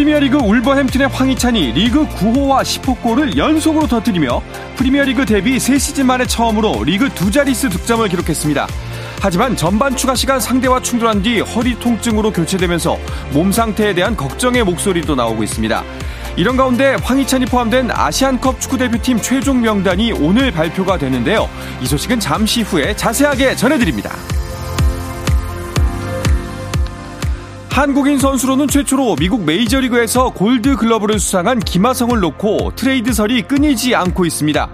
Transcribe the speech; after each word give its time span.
프리미어리그 0.00 0.38
울버햄튼의 0.38 1.08
황희찬이 1.08 1.72
리그 1.72 2.06
9호와 2.06 2.62
10호 2.62 3.02
골을 3.02 3.36
연속으로 3.36 3.86
터뜨리며 3.86 4.40
프리미어리그 4.76 5.26
데뷔 5.26 5.58
3시즌 5.58 6.04
만에 6.04 6.26
처음으로 6.26 6.84
리그 6.84 7.10
두 7.10 7.30
자릿수 7.30 7.68
득점을 7.68 8.08
기록했습니다. 8.08 8.66
하지만 9.20 9.56
전반 9.56 9.94
추가 9.94 10.14
시간 10.14 10.40
상대와 10.40 10.80
충돌한 10.80 11.20
뒤 11.20 11.40
허리 11.40 11.78
통증으로 11.78 12.32
교체되면서 12.32 12.96
몸 13.32 13.52
상태에 13.52 13.92
대한 13.92 14.16
걱정의 14.16 14.64
목소리도 14.64 15.16
나오고 15.16 15.42
있습니다. 15.42 15.84
이런 16.36 16.56
가운데 16.56 16.96
황희찬이 17.02 17.44
포함된 17.44 17.90
아시안컵 17.90 18.58
축구 18.58 18.78
대표팀 18.78 19.20
최종 19.20 19.60
명단이 19.60 20.12
오늘 20.12 20.50
발표가 20.50 20.96
되는데요. 20.96 21.46
이 21.82 21.86
소식은 21.86 22.20
잠시 22.20 22.62
후에 22.62 22.96
자세하게 22.96 23.54
전해드립니다. 23.54 24.12
한국인 27.80 28.18
선수로는 28.18 28.68
최초로 28.68 29.16
미국 29.16 29.42
메이저리그에서 29.46 30.34
골드 30.34 30.76
글러브를 30.76 31.18
수상한 31.18 31.58
김하성을 31.58 32.20
놓고 32.20 32.72
트레이드설이 32.76 33.40
끊이지 33.44 33.94
않고 33.94 34.26
있습니다. 34.26 34.68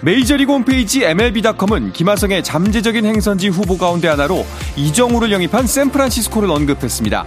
메이저리그 0.00 0.52
홈페이지 0.52 1.04
MLB.com은 1.04 1.92
김하성의 1.92 2.42
잠재적인 2.42 3.06
행선지 3.06 3.50
후보 3.50 3.78
가운데 3.78 4.08
하나로 4.08 4.44
이정후를 4.74 5.30
영입한 5.30 5.68
샌프란시스코를 5.68 6.50
언급했습니다. 6.50 7.24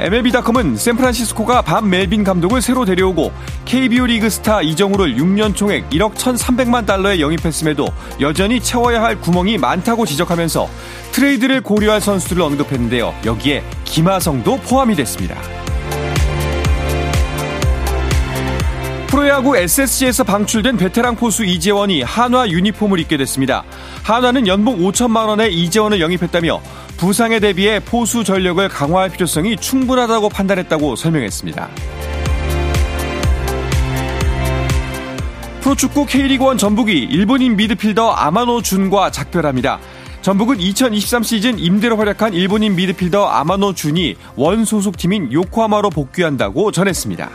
MLB.com은 0.00 0.76
샌프란시스코가 0.76 1.62
밥 1.62 1.86
멜빈 1.86 2.24
감독을 2.24 2.60
새로 2.60 2.84
데려오고 2.84 3.32
KBO 3.64 4.06
리그 4.06 4.28
스타 4.28 4.60
이정후를 4.60 5.16
6년 5.16 5.54
총액 5.54 5.88
1억 5.90 6.14
1,300만 6.14 6.84
달러에 6.84 7.20
영입했음에도 7.20 7.86
여전히 8.20 8.60
채워야 8.60 9.02
할 9.02 9.20
구멍이 9.20 9.58
많다고 9.58 10.04
지적하면서 10.04 10.68
트레이드를 11.12 11.60
고려할 11.60 12.00
선수들을 12.00 12.42
언급했는데요. 12.42 13.14
여기에 13.24 13.62
김하성도 13.84 14.56
포함이 14.58 14.96
됐습니다. 14.96 15.36
프로야구 19.06 19.56
SSG에서 19.56 20.24
방출된 20.24 20.76
베테랑 20.76 21.14
포수 21.14 21.44
이재원이 21.44 22.02
한화 22.02 22.48
유니폼을 22.48 22.98
입게 22.98 23.16
됐습니다. 23.16 23.62
한화는 24.02 24.48
연봉 24.48 24.80
5천만 24.80 25.28
원에 25.28 25.48
이재원을 25.50 26.00
영입했다며 26.00 26.60
부상에 26.96 27.40
대비해 27.40 27.80
포수 27.80 28.24
전력을 28.24 28.66
강화할 28.68 29.10
필요성이 29.10 29.56
충분하다고 29.56 30.28
판단했다고 30.28 30.96
설명했습니다. 30.96 31.68
프로축구 35.60 36.06
K리그1 36.06 36.58
전북이 36.58 36.92
일본인 36.92 37.56
미드필더 37.56 38.10
아마노 38.10 38.62
준과 38.62 39.10
작별합니다. 39.10 39.80
전북은 40.20 40.60
2023 40.60 41.22
시즌 41.22 41.58
임대로 41.58 41.96
활약한 41.96 42.32
일본인 42.32 42.76
미드필더 42.76 43.26
아마노 43.26 43.74
준이 43.74 44.16
원 44.36 44.64
소속팀인 44.64 45.32
요코하마로 45.32 45.90
복귀한다고 45.90 46.70
전했습니다. 46.70 47.30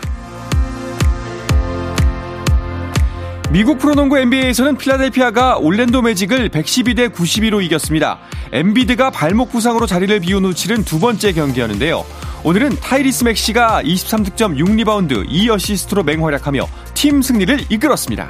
미국 3.51 3.79
프로농구 3.79 4.19
NBA에서는 4.19 4.77
필라델피아가 4.77 5.57
올랜도 5.57 6.03
매직을 6.03 6.49
112대 6.49 7.11
92로 7.11 7.63
이겼습니다. 7.63 8.19
엠비드가 8.51 9.09
발목 9.09 9.51
부상으로 9.51 9.87
자리를 9.87 10.19
비운 10.19 10.45
후 10.45 10.53
치른 10.53 10.83
두 10.83 10.99
번째 10.99 11.33
경기였는데요. 11.33 12.05
오늘은 12.43 12.75
타이리스 12.79 13.23
맥시가 13.23 13.81
23득점 13.81 14.55
6리바운드 14.55 15.27
2어시스트로 15.27 16.05
맹활약하며 16.05 16.67
팀 16.93 17.23
승리를 17.23 17.65
이끌었습니다. 17.69 18.29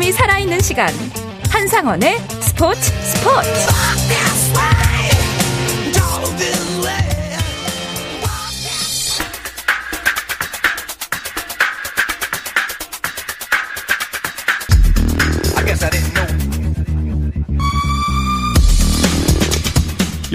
짜릿함이 0.00 0.12
살아있는 0.12 0.60
시간. 0.60 0.88
한상원의 1.50 2.18
스포츠 2.40 2.80
스포츠 2.80 4.79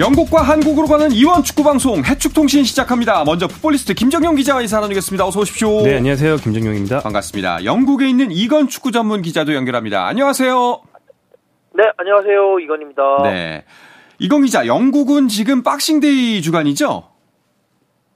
영국과 0.06 0.42
한국으로 0.42 0.86
가는 0.86 1.10
이원 1.10 1.42
축구 1.42 1.64
방송 1.64 2.04
해축통신 2.04 2.62
시작합니다. 2.62 3.24
먼저 3.24 3.48
풋볼리스트 3.48 3.92
김정용 3.92 4.36
기자와 4.36 4.60
인사 4.60 4.78
나누겠습니다. 4.78 5.26
어서 5.26 5.40
오십시오. 5.40 5.82
네, 5.82 5.96
안녕하세요. 5.96 6.36
김정용입니다. 6.36 7.00
반갑습니다. 7.00 7.64
영국에 7.64 8.08
있는 8.08 8.30
이건 8.30 8.68
축구 8.68 8.92
전문 8.92 9.20
기자도 9.20 9.52
연결합니다. 9.52 10.06
안녕하세요. 10.06 10.80
네, 11.74 11.82
안녕하세요. 11.96 12.60
이건입니다. 12.60 13.02
네. 13.24 13.64
이건 14.20 14.42
기자, 14.44 14.68
영국은 14.68 15.26
지금 15.26 15.64
박싱데이 15.64 16.40
주간이죠? 16.40 17.02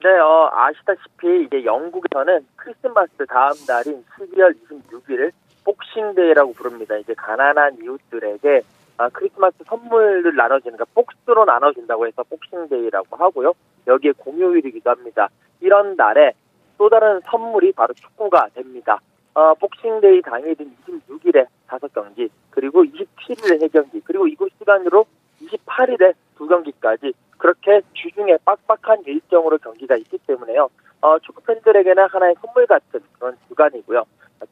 네, 0.05 0.11
어, 0.11 0.49
아시다시피 0.55 1.47
이제 1.47 1.65
영국에서는 1.65 2.47
크리스마스 2.55 3.11
다음 3.29 3.51
날인 3.67 4.05
12월 4.17 4.55
26일을 4.63 5.33
복싱데이라고 5.65 6.53
부릅니다. 6.53 6.97
이제 6.99 7.15
가난한 7.15 7.79
이웃들에게 7.83 8.63
아, 9.01 9.09
크리스마스 9.09 9.57
선물을 9.67 10.37
나눠주는, 10.37 10.77
그러니까 10.77 10.85
box로 10.93 11.47
나눠준다고 11.47 12.07
해서 12.07 12.23
복싱데이라고 12.23 13.17
하고요. 13.17 13.55
여기에 13.87 14.13
공휴일이기도 14.19 14.91
합니다. 14.91 15.31
이런 15.63 15.97
날에 15.97 16.35
또 16.77 16.91
다른 16.91 17.19
선물이 17.25 17.73
바로 17.73 17.95
축구가 17.95 18.49
됩니다. 18.53 19.01
어, 19.33 19.55
복싱데이 19.55 20.21
당일인 20.21 20.77
26일에 20.87 21.47
다섯 21.67 21.91
경기, 21.95 22.29
그리고 22.51 22.85
27일에 22.85 23.61
세 23.61 23.69
경기, 23.69 24.01
그리고 24.01 24.27
이곳 24.27 24.53
시간으로 24.59 25.07
28일에 25.41 26.13
두 26.37 26.47
경기까지 26.47 27.15
그렇게 27.39 27.81
주중에 27.95 28.37
빡빡한 28.45 29.05
일정으로 29.07 29.57
경기가 29.57 29.97
있기 29.97 30.19
때문에요. 30.27 30.69
어, 31.01 31.19
축구 31.21 31.41
팬들에게는 31.45 32.07
하나의 32.07 32.35
선물 32.43 32.67
같은 32.67 33.01
그런 33.19 33.35
주간이고요. 33.49 34.05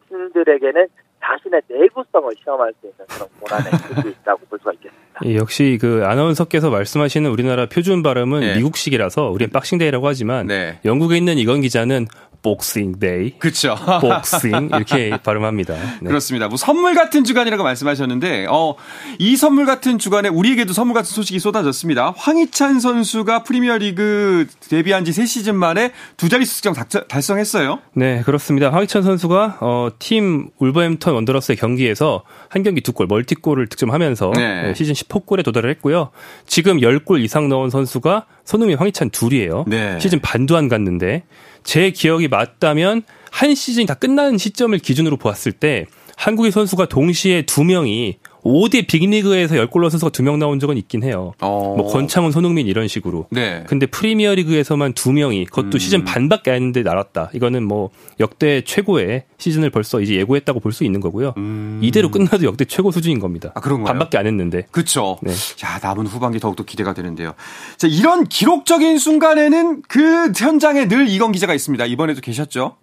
팀들에게는 0.08 0.86
자신의 1.24 1.60
내구성을 1.68 2.32
시험할 2.42 2.72
수 2.80 2.86
있는 2.86 3.06
그런 3.08 3.28
고난의 3.40 3.72
수도 3.78 4.08
있다고 4.08 4.46
볼 4.48 4.58
수가 4.58 4.72
있겠습니다. 4.72 5.20
예, 5.24 5.36
역시 5.36 5.78
그 5.80 6.02
아나운서께서 6.04 6.70
말씀하시는 6.70 7.28
우리나라 7.30 7.66
표준 7.66 8.02
발음은 8.02 8.40
네. 8.40 8.56
미국식이라서 8.56 9.30
우리는 9.30 9.50
박싱데이라고 9.50 10.06
하지만 10.06 10.46
네. 10.46 10.78
영국에 10.84 11.16
있는 11.16 11.38
이건 11.38 11.60
기자는 11.60 12.06
복싱데이, 12.42 13.38
그쵸. 13.38 13.74
복싱 14.00 14.70
이렇게 14.72 15.10
발음합니다. 15.22 15.74
네. 16.00 16.06
그렇습니다. 16.08 16.48
뭐 16.48 16.56
선물 16.56 16.94
같은 16.94 17.24
주간이라고 17.24 17.62
말씀하셨는데, 17.62 18.46
어, 18.48 18.76
이 19.18 19.36
선물 19.36 19.66
같은 19.66 19.98
주간에 19.98 20.28
우리에게도 20.28 20.72
선물 20.72 20.94
같은 20.94 21.10
소식이 21.10 21.38
쏟아졌습니다. 21.38 22.14
황희찬 22.16 22.80
선수가 22.80 23.42
프리미어리그 23.42 24.46
데뷔한 24.70 25.04
지 25.04 25.10
3시즌 25.10 25.54
만에 25.54 25.92
두 26.16 26.28
자릿수 26.28 26.44
득점 26.44 26.74
달성했어요. 27.08 27.80
네, 27.94 28.22
그렇습니다. 28.22 28.70
황희찬 28.70 29.02
선수가 29.02 29.58
어, 29.60 29.88
팀 29.98 30.48
울버햄턴 30.58 31.17
원더러스의 31.18 31.56
경기에서 31.56 32.24
한 32.48 32.62
경기 32.62 32.80
두 32.80 32.92
골, 32.92 33.06
멀티골을 33.06 33.68
득점하면서 33.68 34.32
네. 34.34 34.62
네, 34.62 34.74
시즌 34.74 34.94
10호 34.94 35.26
골에 35.26 35.42
도달을 35.42 35.70
했고요. 35.70 36.10
지금 36.46 36.78
10골 36.78 37.22
이상 37.22 37.48
넣은 37.48 37.70
선수가 37.70 38.26
손흥민, 38.44 38.78
황희찬 38.78 39.10
둘이에요. 39.10 39.64
네. 39.66 39.98
시즌 40.00 40.20
반도 40.20 40.56
안 40.56 40.68
갔는데 40.68 41.24
제 41.62 41.90
기억이 41.90 42.28
맞다면 42.28 43.02
한 43.30 43.54
시즌이 43.54 43.86
다 43.86 43.94
끝나는 43.94 44.38
시점을 44.38 44.76
기준으로 44.78 45.16
보았을 45.16 45.52
때 45.52 45.86
한국의 46.16 46.50
선수가 46.50 46.86
동시에 46.86 47.42
두 47.42 47.62
명이 47.64 48.18
5대 48.44 48.86
빅리그에서 48.86 49.54
10골 49.56 49.80
넣은 49.80 49.90
선수가 49.90 50.10
두명 50.10 50.38
나온 50.38 50.58
적은 50.60 50.76
있긴 50.76 51.02
해요. 51.02 51.32
어. 51.40 51.74
뭐 51.76 51.86
권창훈, 51.92 52.32
손흥민 52.32 52.66
이런 52.66 52.88
식으로. 52.88 53.26
네. 53.30 53.64
근데 53.68 53.86
프리미어 53.86 54.34
리그에서만 54.34 54.92
두 54.94 55.12
명이 55.12 55.46
그것도 55.46 55.70
음. 55.74 55.78
시즌 55.78 56.04
반밖에 56.04 56.50
안 56.50 56.56
했는데 56.56 56.82
날았다. 56.82 57.30
이거는 57.34 57.64
뭐 57.64 57.90
역대 58.20 58.62
최고의 58.62 59.24
시즌을 59.38 59.70
벌써 59.70 60.00
이제 60.00 60.14
예고했다고 60.14 60.60
볼 60.60 60.72
수 60.72 60.84
있는 60.84 61.00
거고요. 61.00 61.34
음. 61.38 61.80
이대로 61.82 62.10
끝나도 62.10 62.44
역대 62.44 62.64
최고 62.64 62.90
수준인 62.90 63.18
겁니다. 63.18 63.50
아, 63.54 63.60
그런가요? 63.60 63.86
반밖에 63.86 64.18
안 64.18 64.26
했는데. 64.26 64.66
그쵸. 64.70 65.18
네. 65.22 65.32
자, 65.56 65.78
남은 65.82 66.06
후반기 66.06 66.38
더욱더 66.38 66.62
기대가 66.64 66.92
되는데요. 66.94 67.32
자, 67.78 67.86
이런 67.88 68.24
기록적인 68.24 68.98
순간에는 68.98 69.82
그 69.88 70.32
현장에 70.36 70.86
늘 70.88 71.08
이건 71.08 71.32
기자가 71.32 71.54
있습니다. 71.54 71.86
이번에도 71.86 72.20
계셨죠? 72.20 72.76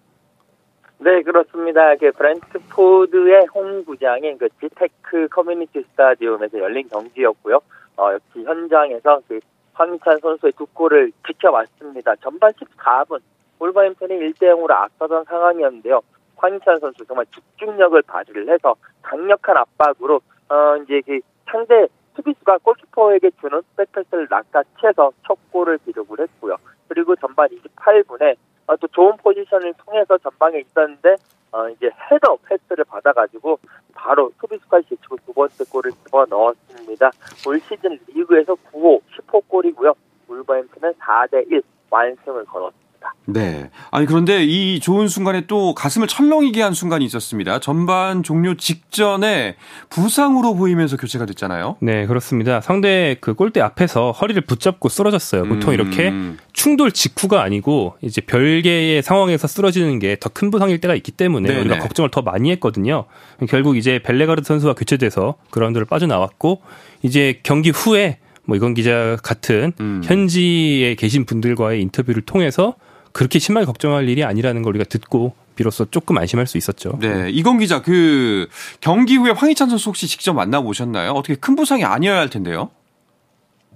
네, 0.98 1.22
그렇습니다. 1.22 1.94
그 1.96 2.10
브랜트포드의 2.12 3.46
홈구장인 3.54 4.38
그 4.38 4.48
지테크 4.60 5.28
커뮤니티 5.28 5.82
스타디움에서 5.82 6.58
열린 6.58 6.88
경기였고요. 6.88 7.60
어, 7.98 8.12
역시 8.12 8.42
현장에서 8.44 9.20
그 9.28 9.38
황희찬 9.74 10.18
선수의 10.20 10.52
두 10.56 10.66
골을 10.66 11.12
지켜봤습니다. 11.26 12.16
전반 12.16 12.50
14분 12.52 13.20
울버햄튼이 13.58 14.14
1대 14.14 14.54
0으로 14.54 14.70
앞서던 14.70 15.24
상황이었는데요. 15.24 16.00
황희찬 16.36 16.78
선수 16.80 17.04
정말 17.06 17.26
집중력을 17.26 18.00
발휘를 18.02 18.48
해서 18.48 18.74
강력한 19.02 19.56
압박으로 19.56 20.20
어 20.48 20.76
이제 20.82 21.00
그 21.04 21.20
상대 21.50 21.86
수비수가 22.14 22.58
골키퍼에게 22.58 23.30
주는 23.40 23.62
백패스를 23.76 24.28
낚아채서 24.30 25.12
첫 25.26 25.38
골을 25.50 25.78
기록을 25.84 26.20
했고요. 26.20 26.56
그리고 26.88 27.16
전반 27.16 27.48
28분에 27.48 28.36
어, 28.66 28.76
또 28.76 28.86
좋은 28.88 29.16
포지션을 29.18 29.74
통해서 29.84 30.18
전방에 30.18 30.58
있었는데 30.58 31.16
어 31.52 31.68
이제 31.70 31.88
헤더 32.10 32.36
패스를 32.44 32.84
받아가지고 32.84 33.58
바로 33.94 34.30
수비수까지 34.40 34.88
제치고 34.88 35.16
두 35.24 35.32
번째 35.32 35.64
골을 35.70 35.92
집어 36.04 36.26
넣었습니다. 36.26 37.10
올 37.46 37.60
시즌 37.60 37.98
리그에서 38.08 38.54
9호 38.72 39.00
10호 39.16 39.48
골이고요. 39.48 39.94
울버햄튼은 40.28 40.94
4대 40.94 41.50
1 41.50 41.62
완승을 41.90 42.44
거뒀습니다. 42.44 42.85
네. 43.26 43.70
아니 43.90 44.06
그런데 44.06 44.44
이 44.44 44.78
좋은 44.78 45.08
순간에 45.08 45.46
또 45.48 45.74
가슴을 45.74 46.06
철렁이게 46.06 46.62
한 46.62 46.74
순간이 46.74 47.04
있었습니다. 47.06 47.58
전반 47.58 48.22
종료 48.22 48.54
직전에 48.56 49.56
부상으로 49.90 50.54
보이면서 50.54 50.96
교체가 50.96 51.26
됐잖아요. 51.26 51.76
네, 51.80 52.06
그렇습니다. 52.06 52.60
상대 52.60 53.16
그 53.20 53.34
골대 53.34 53.60
앞에서 53.60 54.12
허리를 54.12 54.40
붙잡고 54.42 54.88
쓰러졌어요. 54.88 55.44
보통 55.44 55.70
음. 55.70 55.74
이렇게 55.74 56.12
충돌 56.52 56.92
직후가 56.92 57.42
아니고 57.42 57.96
이제 58.00 58.20
별개의 58.20 59.02
상황에서 59.02 59.46
쓰러지는 59.48 59.98
게 59.98 60.16
더 60.16 60.30
큰 60.36 60.50
부상일 60.50 60.80
때가 60.80 60.94
있기 60.96 61.12
때문에 61.12 61.48
네네. 61.48 61.60
우리가 61.60 61.78
걱정을 61.78 62.10
더 62.10 62.20
많이 62.22 62.50
했거든요. 62.52 63.06
결국 63.48 63.76
이제 63.76 64.00
벨레가르드 64.02 64.46
선수가 64.46 64.74
교체돼서 64.74 65.36
그라운드를 65.50 65.86
빠져나왔고 65.86 66.60
이제 67.02 67.40
경기 67.42 67.70
후에 67.70 68.18
뭐 68.44 68.56
이건 68.56 68.74
기자 68.74 69.16
같은 69.22 69.72
음. 69.80 70.02
현지에 70.04 70.94
계신 70.94 71.24
분들과의 71.24 71.80
인터뷰를 71.82 72.22
통해서 72.22 72.74
그렇게 73.16 73.38
심하게 73.38 73.64
걱정할 73.64 74.06
일이 74.10 74.24
아니라는 74.24 74.60
걸 74.60 74.74
우리가 74.74 74.84
듣고 74.90 75.32
비로소 75.54 75.86
조금 75.90 76.18
안심할 76.18 76.46
수 76.46 76.58
있었죠. 76.58 76.98
네, 77.00 77.30
이건 77.30 77.58
기자 77.58 77.80
그 77.80 78.46
경기 78.82 79.16
후에 79.16 79.30
황희찬 79.30 79.70
선수 79.70 79.88
혹시 79.88 80.06
직접 80.06 80.34
만나보셨나요? 80.34 81.12
어떻게 81.12 81.34
큰 81.34 81.56
부상이 81.56 81.82
아니어야 81.82 82.18
할 82.18 82.28
텐데요. 82.28 82.68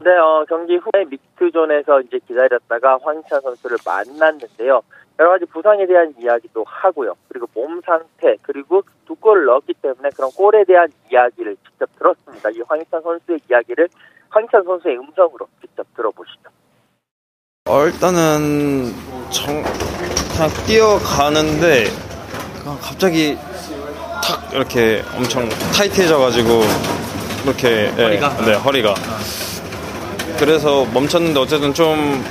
네, 0.05 0.11
어, 0.11 0.45
경기 0.47 0.77
후에 0.77 1.07
믹스존에서 1.09 2.03
이제 2.03 2.19
기다렸다가 2.29 2.99
황희찬 3.03 3.41
선수를 3.41 3.79
만났는데요. 3.83 4.83
여러 5.19 5.31
가지 5.31 5.47
부상에 5.47 5.87
대한 5.87 6.13
이야기도 6.21 6.63
하고요. 6.67 7.15
그리고 7.29 7.47
몸 7.55 7.81
상태, 7.81 8.37
그리고 8.43 8.83
두 9.07 9.15
골을 9.15 9.47
넣었기 9.47 9.73
때문에 9.81 10.11
그런 10.15 10.31
골에 10.33 10.65
대한 10.65 10.89
이야기를 11.11 11.57
직접 11.67 11.89
들었습니다. 11.99 12.51
이 12.51 12.61
황희찬 12.69 13.01
선수의 13.01 13.41
이야기를 13.51 13.89
황희찬 14.29 14.65
선수의 14.65 14.99
음성으로 14.99 15.49
직접 15.63 15.87
들어보시죠. 15.97 16.51
어, 17.71 17.87
일단은 17.87 18.93
정, 19.31 19.63
그냥 20.33 20.51
뛰어가는데 20.67 21.89
그냥 22.59 22.79
갑자기 22.83 23.39
탁 24.25 24.51
이렇게 24.53 25.05
엄청 25.15 25.49
타이트해져가지고 25.73 26.65
이렇게 27.45 27.87
허리가? 27.97 28.37
네 28.45 28.55
허리가 28.55 28.95
그래서 30.37 30.85
멈췄는데 30.93 31.39
어쨌든 31.39 31.73
좀 31.73 32.25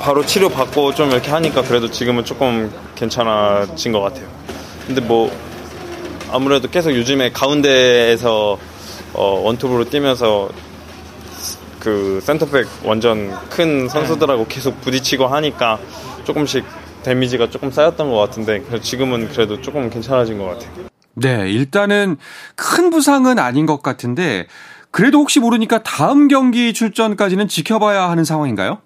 바로 0.00 0.24
치료 0.24 0.48
받고 0.48 0.94
좀 0.94 1.10
이렇게 1.10 1.30
하니까 1.30 1.60
그래도 1.60 1.90
지금은 1.90 2.24
조금 2.24 2.72
괜찮아진 2.94 3.92
것 3.92 4.00
같아요. 4.00 4.26
근데 4.86 5.02
뭐 5.02 5.30
아무래도 6.32 6.70
계속 6.70 6.92
요즘에 6.94 7.30
가운데에서 7.30 8.56
어, 9.12 9.40
원투브로 9.44 9.90
뛰면서 9.90 10.48
그 11.86 12.18
센터백 12.20 12.66
완전 12.84 13.30
큰 13.48 13.86
선수들하고 13.86 14.46
계속 14.48 14.80
부딪히고 14.80 15.28
하니까 15.28 15.78
조금씩 16.24 16.64
데미지가 17.04 17.48
조금 17.48 17.70
쌓였던 17.70 18.10
것 18.10 18.16
같은데 18.16 18.58
그래서 18.58 18.82
지금은 18.82 19.28
그래도 19.28 19.60
조금 19.60 19.88
괜찮아진 19.88 20.36
것 20.36 20.46
같아요. 20.46 20.88
네, 21.14 21.48
일단은 21.48 22.16
큰 22.56 22.90
부상은 22.90 23.38
아닌 23.38 23.66
것 23.66 23.84
같은데 23.84 24.48
그래도 24.90 25.18
혹시 25.18 25.38
모르니까 25.38 25.84
다음 25.84 26.26
경기 26.26 26.72
출전까지는 26.72 27.46
지켜봐야 27.46 28.10
하는 28.10 28.24
상황인가요? 28.24 28.78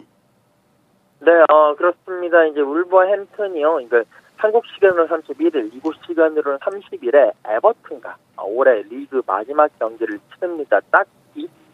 네, 1.20 1.32
어, 1.48 1.74
그렇습니다. 1.76 2.44
이제 2.44 2.60
울버햄튼이요. 2.60 3.80
이거 3.80 4.02
한국 4.36 4.64
시간으로 4.74 5.08
31일, 5.08 5.74
이곳 5.74 5.94
시간으로는 6.06 6.58
30일에 6.58 7.32
에버튼과 7.46 8.16
올해 8.44 8.82
리그 8.90 9.22
마지막 9.26 9.70
경기를 9.78 10.18
치릅니다. 10.34 10.80
딱 10.90 11.06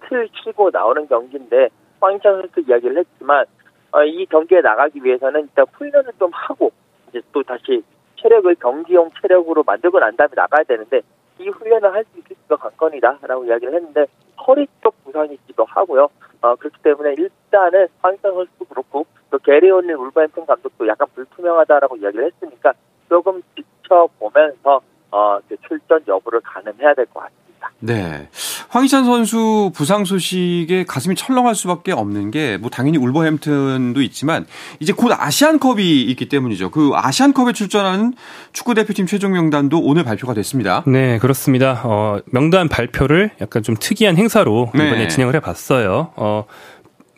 이틀 0.06 0.28
치고 0.28 0.70
나오는 0.72 1.06
경기인데 1.08 1.68
황희찬 2.00 2.40
선수 2.40 2.60
이야기를 2.60 2.98
했지만 2.98 3.44
어, 3.92 4.02
이 4.04 4.26
경기에 4.26 4.60
나가기 4.60 5.02
위해서는 5.02 5.42
일단 5.42 5.64
훈련을 5.72 6.12
좀 6.18 6.30
하고 6.32 6.70
이제 7.08 7.20
또 7.32 7.42
다시 7.42 7.82
체력을 8.20 8.54
경기용 8.56 9.10
체력으로 9.20 9.62
만들고 9.64 9.98
난 9.98 10.16
다음에 10.16 10.30
나가야 10.34 10.64
되는데 10.64 11.02
이 11.38 11.48
훈련을 11.48 11.92
할 11.92 12.04
수 12.04 12.18
있을지가 12.18 12.56
관건이다라고 12.56 13.44
이야기를 13.44 13.74
했는데 13.74 14.06
허리 14.46 14.66
쪽 14.82 14.94
부상이 15.04 15.34
있기도 15.34 15.64
하고요. 15.64 16.08
어, 16.42 16.54
그렇기 16.56 16.78
때문에 16.82 17.14
일단은 17.18 17.88
황희찬 18.02 18.32
선수도 18.32 18.64
그렇고 18.66 19.06
또 19.30 19.38
게리 19.38 19.70
올린 19.70 19.96
울버햄튼 19.96 20.46
감독도 20.46 20.86
약간 20.88 21.08
불투명하다라고 21.14 21.96
이야기를 21.96 22.26
했으니까 22.26 22.72
조금 23.08 23.42
지켜보면서 23.54 24.80
어, 25.10 25.38
출전 25.66 26.02
여부를 26.06 26.40
가늠해야 26.40 26.94
될 26.94 27.06
것 27.06 27.20
같습니다. 27.20 27.45
네. 27.78 28.28
황희찬 28.68 29.04
선수 29.04 29.70
부상 29.74 30.04
소식에 30.06 30.84
가슴이 30.86 31.14
철렁할 31.14 31.54
수밖에 31.54 31.92
없는 31.92 32.30
게 32.30 32.56
뭐 32.58 32.70
당연히 32.70 32.96
울버햄튼도 32.98 34.00
있지만 34.02 34.46
이제 34.80 34.92
곧 34.92 35.12
아시안컵이 35.16 36.02
있기 36.02 36.28
때문이죠. 36.28 36.70
그 36.70 36.92
아시안컵에 36.94 37.52
출전하는 37.52 38.14
축구 38.52 38.74
대표팀 38.74 39.06
최종 39.06 39.32
명단도 39.32 39.78
오늘 39.80 40.04
발표가 40.04 40.32
됐습니다. 40.34 40.82
네, 40.86 41.18
그렇습니다. 41.18 41.82
어, 41.84 42.20
명단 42.26 42.68
발표를 42.68 43.30
약간 43.40 43.62
좀 43.62 43.76
특이한 43.78 44.16
행사로 44.16 44.70
네. 44.74 44.86
이번에 44.86 45.08
진행을 45.08 45.34
해 45.34 45.40
봤어요. 45.40 46.12
어, 46.16 46.44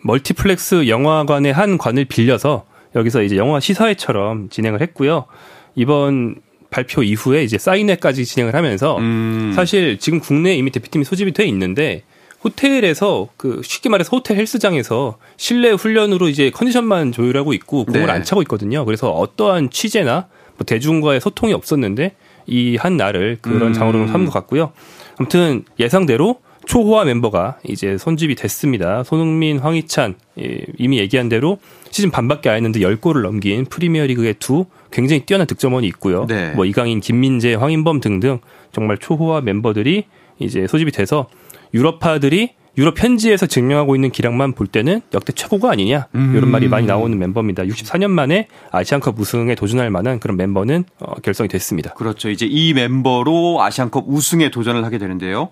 멀티플렉스 0.05 0.89
영화관의 0.89 1.53
한 1.53 1.79
관을 1.79 2.05
빌려서 2.05 2.65
여기서 2.97 3.23
이제 3.23 3.37
영화 3.37 3.61
시사회처럼 3.61 4.49
진행을 4.49 4.81
했고요. 4.81 5.27
이번 5.75 6.37
발표 6.71 7.03
이후에 7.03 7.43
이제 7.45 7.59
사인회까지 7.59 8.25
진행을 8.25 8.55
하면서 8.55 8.97
음. 8.99 9.53
사실 9.55 9.99
지금 9.99 10.21
국내에 10.21 10.55
이미 10.55 10.71
대표팀이 10.71 11.05
소집이 11.05 11.33
돼 11.33 11.45
있는데 11.47 12.03
호텔에서 12.45 13.29
그 13.37 13.61
쉽게 13.65 13.89
말해서 13.89 14.11
호텔 14.17 14.37
헬스장에서 14.37 15.19
실내 15.37 15.71
훈련으로 15.71 16.29
이제 16.29 16.51
컨디션만 16.51 17.13
조율하고 17.13 17.53
있고 17.55 17.85
공을 17.85 18.07
네. 18.07 18.13
안 18.13 18.23
차고 18.23 18.43
있거든요. 18.43 18.85
그래서 18.85 19.11
어떠한 19.11 19.71
취재나 19.71 20.29
뭐 20.57 20.65
대중과의 20.65 21.21
소통이 21.21 21.53
없었는데 21.53 22.15
이 22.47 22.77
한 22.77 22.97
날을 22.97 23.39
그런 23.43 23.69
음. 23.69 23.73
장으로 23.73 24.07
삼은 24.07 24.27
것 24.27 24.33
같고요. 24.33 24.73
아무튼 25.19 25.65
예상대로 25.79 26.41
초호화 26.67 27.05
멤버가 27.05 27.59
이제 27.65 27.99
손집이 27.99 28.35
됐습니다. 28.37 29.03
손흥민, 29.03 29.59
황희찬 29.59 30.15
예, 30.41 30.61
이미 30.79 30.99
얘기한 30.99 31.29
대로 31.29 31.59
시즌 31.91 32.11
반밖에 32.11 32.49
안 32.49 32.57
했는데 32.57 32.81
10골을 32.81 33.23
넘긴 33.23 33.65
프리미어리그의 33.65 34.35
두 34.39 34.67
굉장히 34.91 35.25
뛰어난 35.27 35.47
득점원이 35.47 35.87
있고요. 35.89 36.27
네. 36.27 36.53
뭐 36.53 36.65
이강인, 36.65 37.01
김민재, 37.01 37.55
황인범 37.55 38.01
등등 38.01 38.39
정말 38.73 38.99
초호화 38.99 39.41
멤버들이 39.41 40.05
이제 40.39 40.67
소집이 40.67 40.93
돼서 40.93 41.29
유럽파들이 41.75 42.58
유럽 42.79 43.03
현지에서 43.03 43.47
증명하고 43.47 43.97
있는 43.97 44.11
기량만 44.11 44.53
볼 44.53 44.69
때는 44.69 45.01
역대 45.13 45.33
최고가 45.33 45.71
아니냐 45.73 46.07
음. 46.15 46.35
이런 46.37 46.49
말이 46.51 46.69
많이 46.69 46.87
나오는 46.87 47.19
멤버입니다. 47.19 47.65
64년 47.65 48.09
만에 48.11 48.47
아시안컵 48.71 49.19
우승에 49.19 49.57
도전할 49.57 49.91
만한 49.91 50.21
그런 50.21 50.37
멤버는 50.37 50.85
어, 51.01 51.15
결성이 51.17 51.49
됐습니다. 51.49 51.93
그렇죠. 51.95 52.31
이제 52.31 52.47
이 52.49 52.73
멤버로 52.75 53.61
아시안컵 53.61 54.05
우승에 54.07 54.51
도전을 54.51 54.85
하게 54.85 54.99
되는데요. 54.99 55.49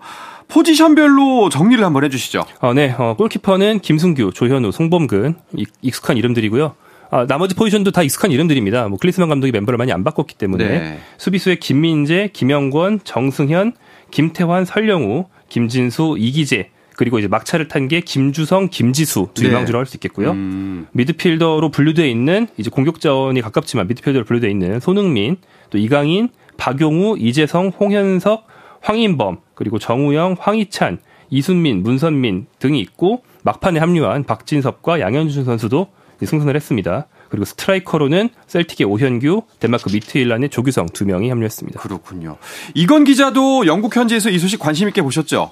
포지션별로 0.47 1.49
정리를 1.49 1.83
한번 1.83 2.05
해주시죠. 2.05 2.45
어, 2.61 2.73
네, 2.73 2.95
어, 2.97 3.15
골키퍼는 3.17 3.79
김승규, 3.81 4.31
조현우, 4.33 4.71
송범근 4.71 5.35
익- 5.57 5.73
익숙한 5.81 6.15
이름들이고요. 6.15 6.75
아, 7.11 7.25
나머지 7.27 7.55
포지션도 7.55 7.91
다 7.91 8.03
익숙한 8.03 8.31
이름들입니다. 8.31 8.87
뭐 8.87 8.97
클리스만 8.97 9.27
감독이 9.27 9.51
멤버를 9.51 9.77
많이 9.77 9.91
안 9.91 10.05
바꿨기 10.05 10.35
때문에 10.35 10.67
네. 10.67 10.99
수비수의 11.17 11.59
김민재, 11.59 12.29
김영권, 12.31 13.01
정승현, 13.03 13.73
김태환, 14.11 14.63
설영우, 14.63 15.25
김진수, 15.49 16.15
이기재 16.19 16.69
그리고 16.97 17.19
이제 17.19 17.27
막차를 17.29 17.69
탄 17.69 17.87
게 17.87 18.01
김주성, 18.01 18.67
김지수 18.69 19.29
두 19.33 19.43
네. 19.43 19.49
유망주로 19.49 19.77
할 19.79 19.85
수 19.85 19.95
있겠고요. 19.95 20.31
음. 20.31 20.87
미드필더로 20.91 21.71
분류되어 21.71 22.05
있는 22.05 22.47
이제 22.57 22.69
공격 22.69 22.99
자원이 22.99 23.39
가깝지만 23.41 23.87
미드필더로 23.87 24.25
분류되어 24.25 24.49
있는 24.49 24.81
손흥민, 24.81 25.37
또 25.69 25.77
이강인, 25.77 26.27
박용우, 26.57 27.17
이재성, 27.19 27.71
홍현석, 27.79 28.45
황인범, 28.81 29.37
그리고 29.53 29.79
정우영, 29.79 30.35
황희찬, 30.39 30.97
이순민, 31.29 31.83
문선민 31.83 32.47
등이 32.59 32.79
있고 32.81 33.21
막판에 33.43 33.79
합류한 33.79 34.23
박진섭과 34.25 34.99
양현준 34.99 35.45
선수도 35.45 35.87
승선을 36.23 36.55
했습니다. 36.55 37.07
그리고 37.29 37.45
스트라이커로는 37.45 38.29
셀틱의 38.47 38.87
오현규, 38.91 39.43
덴마크 39.59 39.89
미트일란의 39.91 40.49
조규성 40.49 40.87
두 40.93 41.05
명이 41.05 41.29
합류했습니다. 41.29 41.79
그렇군요. 41.79 42.37
이건 42.73 43.03
기자도 43.03 43.67
영국 43.67 43.95
현지에서 43.95 44.29
이 44.29 44.39
소식 44.39 44.59
관심 44.59 44.87
있게 44.87 45.01
보셨죠? 45.01 45.51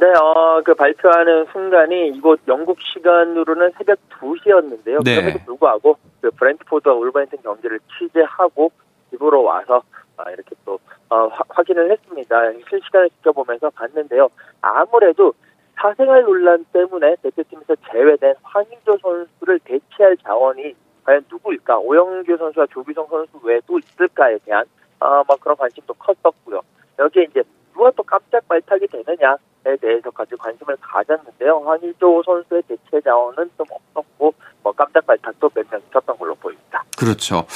네, 0.00 0.06
어, 0.18 0.62
그 0.64 0.74
발표하는 0.74 1.44
순간이 1.52 2.08
이곳 2.08 2.40
영국 2.48 2.78
시간으로는 2.80 3.72
새벽 3.76 3.98
2시였는데요. 4.08 5.04
네. 5.04 5.14
그럼에도 5.16 5.38
불구하고 5.44 5.96
그 6.22 6.30
브랜트포드와 6.30 6.94
울버햄튼 6.94 7.38
경기를 7.42 7.78
취재하고 7.98 8.72
집으로 9.10 9.42
와서 9.42 9.82
아, 10.16 10.30
이렇게 10.30 10.54
또 10.64 10.78
어, 11.10 11.26
화- 11.26 11.44
확인을 11.50 11.90
했습니다. 11.90 12.52
실시간을 12.70 13.10
지켜보면서 13.10 13.68
봤는데요. 13.70 14.28
아무래도 14.62 15.34
사생활 15.74 16.22
논란 16.22 16.64
때문에 16.72 17.16
대표팀에서 17.22 17.74
제외된 17.90 18.34
황인조 18.42 18.96
선수를 19.02 19.58
대체할 19.64 20.16
자원이 20.18 20.74
과연 21.04 21.24
누구일까? 21.30 21.78
오영규 21.78 22.36
선수와 22.38 22.66
조규성 22.70 23.06
선수 23.10 23.38
외에 23.42 23.60
또 23.66 23.78
있을까에 23.78 24.38
대한 24.46 24.64
어, 25.00 25.22
뭐 25.26 25.36
그런 25.40 25.56
관심도 25.56 25.92
컸었고요. 25.94 26.60
여기에 26.98 27.24
이제 27.30 27.42
누가 27.80 27.90
또 27.96 28.02
깜짝 28.02 28.46
발탁이 28.46 28.86
되느냐에 28.88 29.76
대해서까지 29.80 30.32
관심을 30.38 30.76
가졌는데요. 30.82 31.62
황일조 31.66 32.22
선수의 32.26 32.62
대체 32.68 33.00
자원은 33.02 33.50
좀 33.56 33.66
없었고 33.94 34.34
뭐 34.62 34.72
깜짝 34.72 35.06
발탁도 35.06 35.50
몇 35.54 35.64
명 35.70 35.80
있었던 35.88 36.18
걸로 36.18 36.34
보입니다. 36.34 36.84
그렇죠. 36.98 37.46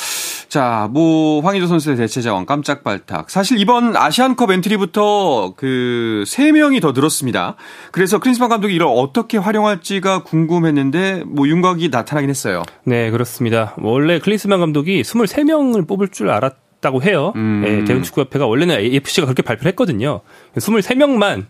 자, 0.48 0.88
뭐 0.92 1.40
황의조 1.42 1.66
선수의 1.66 1.96
대체 1.96 2.22
자원 2.22 2.46
깜짝 2.46 2.82
발탁. 2.84 3.28
사실 3.28 3.58
이번 3.60 3.96
아시안컵 3.96 4.50
엔트리부터 4.52 5.54
그 5.56 6.24
세 6.26 6.52
명이 6.52 6.80
더 6.80 6.92
늘었습니다. 6.92 7.56
그래서 7.92 8.18
클린스만 8.18 8.48
감독이 8.48 8.74
이걸 8.74 8.88
어떻게 8.88 9.36
활용할지가 9.36 10.22
궁금했는데 10.22 11.24
뭐 11.26 11.46
윤곽이 11.46 11.90
나타나긴 11.90 12.30
했어요. 12.30 12.62
네, 12.84 13.10
그렇습니다. 13.10 13.74
원래 13.78 14.18
클린스만 14.20 14.58
감독이 14.58 15.02
23명을 15.02 15.86
뽑을 15.86 16.08
줄 16.08 16.30
알았다고 16.30 17.02
해요. 17.02 17.32
음. 17.34 17.64
예, 17.66 17.84
대한축구협회가 17.84 18.46
원래는 18.46 18.78
AFC가 18.78 19.26
그렇게 19.26 19.42
발표를 19.42 19.70
했거든요. 19.70 20.20
23명만 20.56 21.46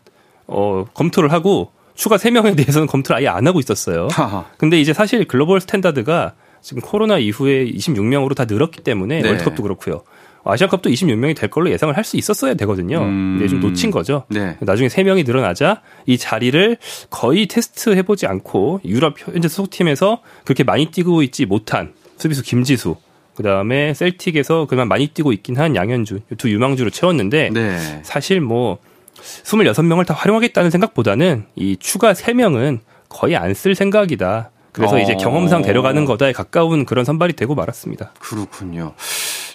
어, 0.46 0.84
검토를 0.94 1.32
하고 1.32 1.72
추가 1.94 2.16
3명에 2.16 2.56
대해서는 2.56 2.86
검토를 2.86 3.18
아예 3.20 3.28
안 3.28 3.46
하고 3.46 3.58
있었어요. 3.60 4.08
하하. 4.10 4.46
근데 4.58 4.80
이제 4.80 4.92
사실 4.92 5.26
글로벌 5.26 5.60
스탠다드가 5.60 6.34
지금 6.62 6.80
코로나 6.82 7.18
이후에 7.18 7.66
26명으로 7.70 8.34
다 8.34 8.46
늘었기 8.46 8.82
때문에 8.82 9.20
네. 9.22 9.28
월드컵도 9.28 9.62
그렇고요. 9.62 10.02
아시안컵도 10.46 10.90
26명이 10.90 11.34
될 11.36 11.48
걸로 11.50 11.70
예상을 11.70 11.96
할 11.96 12.04
수 12.04 12.16
있었어야 12.18 12.52
되거든요. 12.54 13.00
음. 13.00 13.36
근데 13.38 13.48
좀 13.48 13.60
놓친 13.60 13.90
거죠. 13.90 14.24
네. 14.28 14.56
나중에 14.60 14.88
3명이 14.88 15.24
늘어나자 15.24 15.80
이 16.06 16.18
자리를 16.18 16.76
거의 17.10 17.46
테스트 17.46 17.94
해보지 17.96 18.26
않고 18.26 18.80
유럽 18.84 19.14
현재 19.18 19.48
소속팀에서 19.48 20.20
그렇게 20.44 20.62
많이 20.64 20.86
뛰고 20.86 21.22
있지 21.22 21.46
못한 21.46 21.94
수비수 22.18 22.42
김지수, 22.42 22.96
그 23.34 23.42
다음에 23.42 23.94
셀틱에서 23.94 24.66
그나마 24.66 24.88
많이 24.88 25.08
뛰고 25.08 25.32
있긴 25.32 25.56
한 25.58 25.74
양현준, 25.76 26.20
이 26.32 26.38
두 26.38 26.50
유망주로 26.50 26.90
채웠는데 26.90 27.50
네. 27.52 27.78
사실 28.02 28.40
뭐 28.40 28.78
26명을 29.16 30.06
다 30.06 30.14
활용하겠다는 30.14 30.70
생각보다는 30.70 31.46
이 31.56 31.76
추가 31.78 32.12
3명은 32.12 32.80
거의 33.08 33.36
안 33.36 33.54
쓸 33.54 33.74
생각이다. 33.74 34.50
그래서 34.72 34.96
어. 34.96 34.98
이제 34.98 35.14
경험상 35.14 35.62
데려가는 35.62 36.04
거다에 36.04 36.32
가까운 36.32 36.84
그런 36.84 37.04
선발이 37.04 37.34
되고 37.34 37.54
말았습니다. 37.54 38.10
그렇군요. 38.18 38.94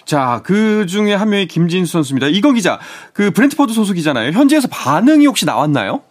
자, 0.06 0.40
그 0.44 0.86
중에 0.86 1.12
한 1.14 1.28
명이 1.28 1.46
김진수 1.46 1.92
선수입니다. 1.92 2.28
이건 2.28 2.54
기자, 2.54 2.80
그 3.12 3.30
브랜트포드 3.30 3.72
소속이잖아요. 3.74 4.32
현지에서 4.32 4.66
반응이 4.72 5.26
혹시 5.26 5.44
나왔나요? 5.44 6.02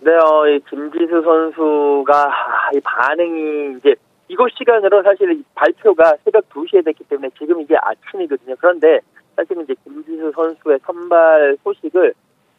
네, 0.00 0.10
어, 0.12 0.46
이 0.48 0.58
김지수 0.68 1.22
선수가 1.22 2.24
아, 2.24 2.70
이 2.74 2.80
반응이 2.82 3.78
이제 3.78 3.94
이곳 4.30 4.48
시간으로 4.56 5.02
사실 5.02 5.32
이 5.32 5.42
발표가 5.56 6.14
새벽 6.24 6.48
2시에 6.50 6.84
됐기 6.84 7.02
때문에 7.04 7.30
지금 7.36 7.60
이게 7.60 7.74
아침이거든요. 7.76 8.54
그런데 8.60 9.00
사실 9.34 9.60
이제 9.60 9.74
김지수 9.82 10.30
선수의 10.32 10.78
선발 10.86 11.58
소식을 11.64 12.14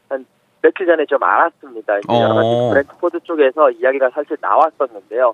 한 0.09 0.25
며칠 0.61 0.85
전에 0.85 1.05
좀 1.05 1.23
알았습니다. 1.23 1.99
이제 1.99 2.13
여러 2.13 2.33
가지 2.33 2.47
어. 2.49 2.69
브랜트포드 2.71 3.21
쪽에서 3.21 3.71
이야기가 3.71 4.09
사실 4.09 4.35
나왔었는데요. 4.41 5.33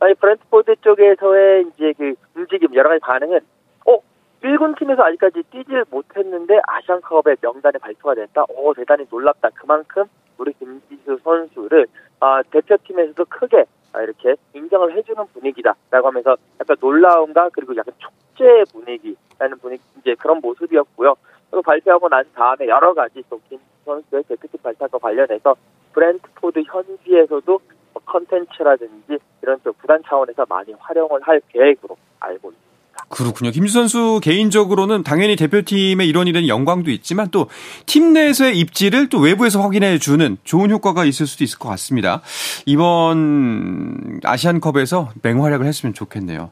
아니 0.00 0.14
브랜트포드 0.14 0.76
쪽에서의 0.80 1.66
이제 1.74 1.92
그 1.98 2.14
움직임 2.34 2.74
여러 2.74 2.88
가지 2.88 3.00
반응은 3.00 3.40
어 3.86 3.98
1군 4.44 4.78
팀에서 4.78 5.02
아직까지 5.02 5.42
뛰질 5.50 5.84
못했는데 5.90 6.60
아시안컵의 6.66 7.36
명단에 7.40 7.78
발표가 7.78 8.14
됐다. 8.14 8.44
오 8.50 8.74
대단히 8.74 9.06
놀랍다. 9.10 9.48
그만큼 9.54 10.04
우리 10.36 10.52
김지수 10.52 11.18
선수를 11.24 11.86
아, 12.20 12.42
대표팀에서도 12.50 13.24
크게 13.24 13.64
아, 13.94 14.02
이렇게 14.02 14.36
인정을 14.54 14.94
해주는 14.96 15.24
분위기다라고 15.32 16.08
하면서 16.08 16.36
약간 16.60 16.76
놀라움과 16.78 17.48
그리고 17.54 17.74
약간 17.76 17.94
축제 17.98 18.64
분위기라는 18.72 19.58
분위기 19.62 19.82
이제 20.00 20.14
그런 20.16 20.40
모습이었고요. 20.42 21.14
그리고 21.50 21.62
발표하고 21.62 22.08
난 22.10 22.24
다음에 22.34 22.68
여러 22.68 22.92
가지 22.92 23.22
또 23.30 23.40
김지수 23.48 23.58
선수의 23.86 24.24
대표팀 24.24 24.60
발탁과 24.62 24.98
관련해서 24.98 25.54
브랜트포드 25.92 26.62
현지에서도 26.66 27.60
뭐 27.92 28.02
컨텐츠라든지 28.04 29.18
이런 29.42 29.58
또 29.62 29.72
구단 29.74 30.02
차원에서 30.04 30.44
많이 30.48 30.72
활용을 30.72 31.22
할 31.22 31.40
계획으로 31.48 31.96
알고 32.20 32.50
있습니다. 32.50 32.73
그렇군요. 33.08 33.50
김지수 33.50 33.74
선수 33.74 34.20
개인적으로는 34.22 35.02
당연히 35.04 35.36
대표팀의 35.36 36.08
일원이 36.08 36.32
된 36.32 36.48
영광도 36.48 36.90
있지만 36.90 37.30
또 37.30 37.48
팀 37.86 38.12
내에서의 38.12 38.58
입지를 38.58 39.08
또 39.08 39.18
외부에서 39.18 39.60
확인해 39.60 39.98
주는 39.98 40.36
좋은 40.44 40.70
효과가 40.70 41.04
있을 41.04 41.26
수도 41.26 41.44
있을 41.44 41.58
것 41.58 41.68
같습니다. 41.70 42.22
이번 42.66 44.20
아시안컵에서 44.24 45.12
맹활약을 45.22 45.66
했으면 45.66 45.94
좋겠네요. 45.94 46.50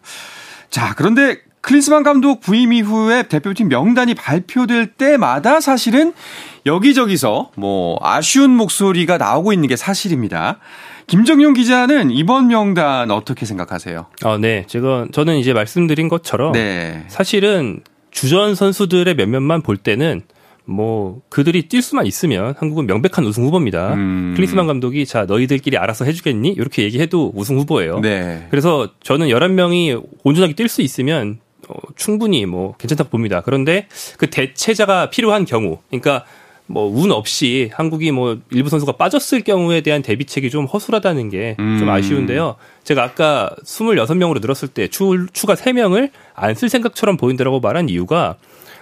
자, 0.71 0.95
그런데 0.97 1.39
클린스만 1.63 2.03
감독 2.03 2.41
부임 2.41 2.73
이후에 2.73 3.25
대표팀 3.25 3.69
명단이 3.69 4.15
발표될 4.15 4.93
때마다 4.93 5.61
사실은 5.61 6.13
여기저기서 6.67 7.51
뭐 7.57 7.99
아쉬운 8.03 8.51
목소리가 8.51 9.19
나오고 9.19 9.53
있는 9.53 9.69
게 9.69 9.77
사실입니다. 9.77 10.59
김정용 11.07 11.55
기자는 11.55 12.11
이번 12.11 12.49
명단 12.49 13.11
어떻게 13.11 13.47
생각하세요? 13.47 14.07
아, 14.23 14.39
네. 14.39 14.65
제가 14.67 15.09
저는 15.13 15.37
이제 15.39 15.53
말씀드린 15.53 16.09
것처럼 16.09 16.53
네. 16.53 17.05
사실은 17.09 17.81
주전 18.11 18.55
선수들의 18.55 19.15
몇몇만 19.15 19.63
볼 19.63 19.77
때는 19.77 20.23
뭐 20.65 21.21
그들이 21.29 21.69
뛸 21.69 21.83
수만 21.83 22.07
있으면 22.07 22.55
한국은 22.57 22.87
명백한 22.87 23.25
우승 23.25 23.45
후보입니다. 23.45 23.95
음. 23.95 24.33
클린스만 24.37 24.67
감독이 24.67 25.07
자 25.07 25.25
너희들끼리 25.25 25.77
알아서 25.77 26.05
해주겠니? 26.05 26.51
이렇게 26.51 26.85
얘기해도 26.85 27.33
우승 27.35 27.59
후보예요. 27.59 28.01
네. 28.01 28.47
그래서 28.51 28.89
저는 29.03 29.29
11명이 29.29 30.03
온전하게 30.23 30.55
뛸 30.55 30.69
수 30.69 30.83
있으면 30.83 31.41
어, 31.69 31.75
충분히 31.97 32.47
뭐 32.47 32.77
괜찮다고 32.77 33.11
봅니다. 33.11 33.41
그런데 33.41 33.89
그 34.19 34.31
대체자가 34.31 35.11
필요한 35.11 35.45
경우, 35.45 35.79
그러니까 35.89 36.25
뭐 36.67 36.89
운 36.89 37.11
없이 37.13 37.71
한국이 37.75 38.13
뭐 38.13 38.39
일부 38.51 38.69
선수가 38.71 38.93
빠졌을 38.93 39.43
경우에 39.43 39.81
대한 39.83 40.01
대비책이 40.03 40.49
좀 40.51 40.65
허술하다는 40.67 41.29
게좀 41.31 41.57
음. 41.59 41.89
아쉬운데요. 41.89 42.57
제가 42.85 43.03
아까 43.03 43.51
26명으로 43.65 44.41
늘었을 44.41 44.69
때 44.69 44.89
추, 44.89 45.27
추가 45.33 45.55
3명을 45.55 46.11
안 46.35 46.55
쓸 46.55 46.69
생각처럼 46.69 47.17
보인다라고 47.17 47.61
말한 47.61 47.89
이유가 47.89 48.37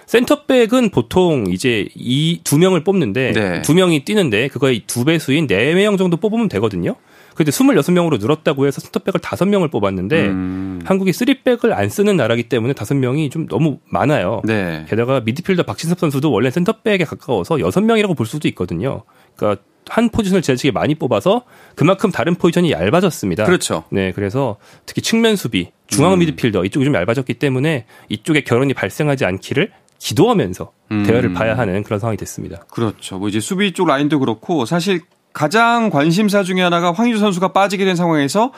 센터백은 0.05 0.89
보통 0.89 1.45
이제 1.49 1.87
이 1.95 2.39
두 2.43 2.57
명을 2.57 2.83
뽑는데 2.83 3.31
네. 3.33 3.61
두 3.61 3.73
명이 3.73 4.03
뛰는데 4.03 4.47
그거의 4.49 4.81
두 4.87 5.05
배수인 5.05 5.47
네 5.47 5.73
명 5.73 5.97
정도 5.97 6.17
뽑으면 6.17 6.49
되거든요. 6.49 6.95
근데 7.35 7.51
26명으로 7.51 8.19
늘었다고 8.19 8.67
해서 8.67 8.81
센터백을 8.81 9.21
5명을 9.21 9.71
뽑았는데 9.71 10.25
음. 10.27 10.79
한국이 10.83 11.11
3백을 11.11 11.71
안 11.71 11.89
쓰는 11.89 12.17
나라기 12.17 12.43
때문에 12.43 12.73
5명이 12.73 13.31
좀 13.31 13.47
너무 13.47 13.79
많아요. 13.89 14.41
네. 14.43 14.85
게다가 14.89 15.21
미드필더 15.21 15.63
박진섭 15.63 15.99
선수도 15.99 16.31
원래 16.31 16.49
센터백에 16.49 16.99
가까워서 16.99 17.55
6명이라고 17.55 18.15
볼 18.15 18.25
수도 18.25 18.47
있거든요. 18.49 19.03
그러니까 19.35 19.63
한 19.87 20.09
포지션을 20.09 20.41
지나치게 20.41 20.71
많이 20.71 20.95
뽑아서 20.95 21.43
그만큼 21.75 22.11
다른 22.11 22.35
포지션이 22.35 22.71
얇아졌습니다. 22.71 23.45
그렇죠. 23.45 23.83
네, 23.89 24.11
그래서 24.11 24.57
특히 24.85 25.01
측면 25.01 25.35
수비, 25.35 25.71
중앙 25.87 26.13
음. 26.13 26.19
미드필더 26.19 26.65
이쪽이 26.65 26.85
좀 26.85 26.95
얇아졌기 26.95 27.35
때문에 27.35 27.85
이쪽에 28.09 28.41
결혼이 28.41 28.73
발생하지 28.73 29.25
않기를 29.25 29.71
기도하면서 29.99 30.71
음. 30.91 31.03
대화를 31.03 31.33
봐야 31.33 31.57
하는 31.57 31.83
그런 31.83 31.99
상황이 31.99 32.17
됐습니다. 32.17 32.65
그렇죠. 32.71 33.19
뭐 33.19 33.29
이제 33.29 33.39
수비 33.39 33.71
쪽 33.73 33.87
라인도 33.87 34.19
그렇고 34.19 34.65
사실 34.65 35.01
가장 35.33 35.89
관심사 35.89 36.43
중에 36.43 36.61
하나가 36.61 36.91
황희주 36.91 37.19
선수가 37.19 37.49
빠지게 37.49 37.85
된 37.85 37.95
상황에서 37.95 38.51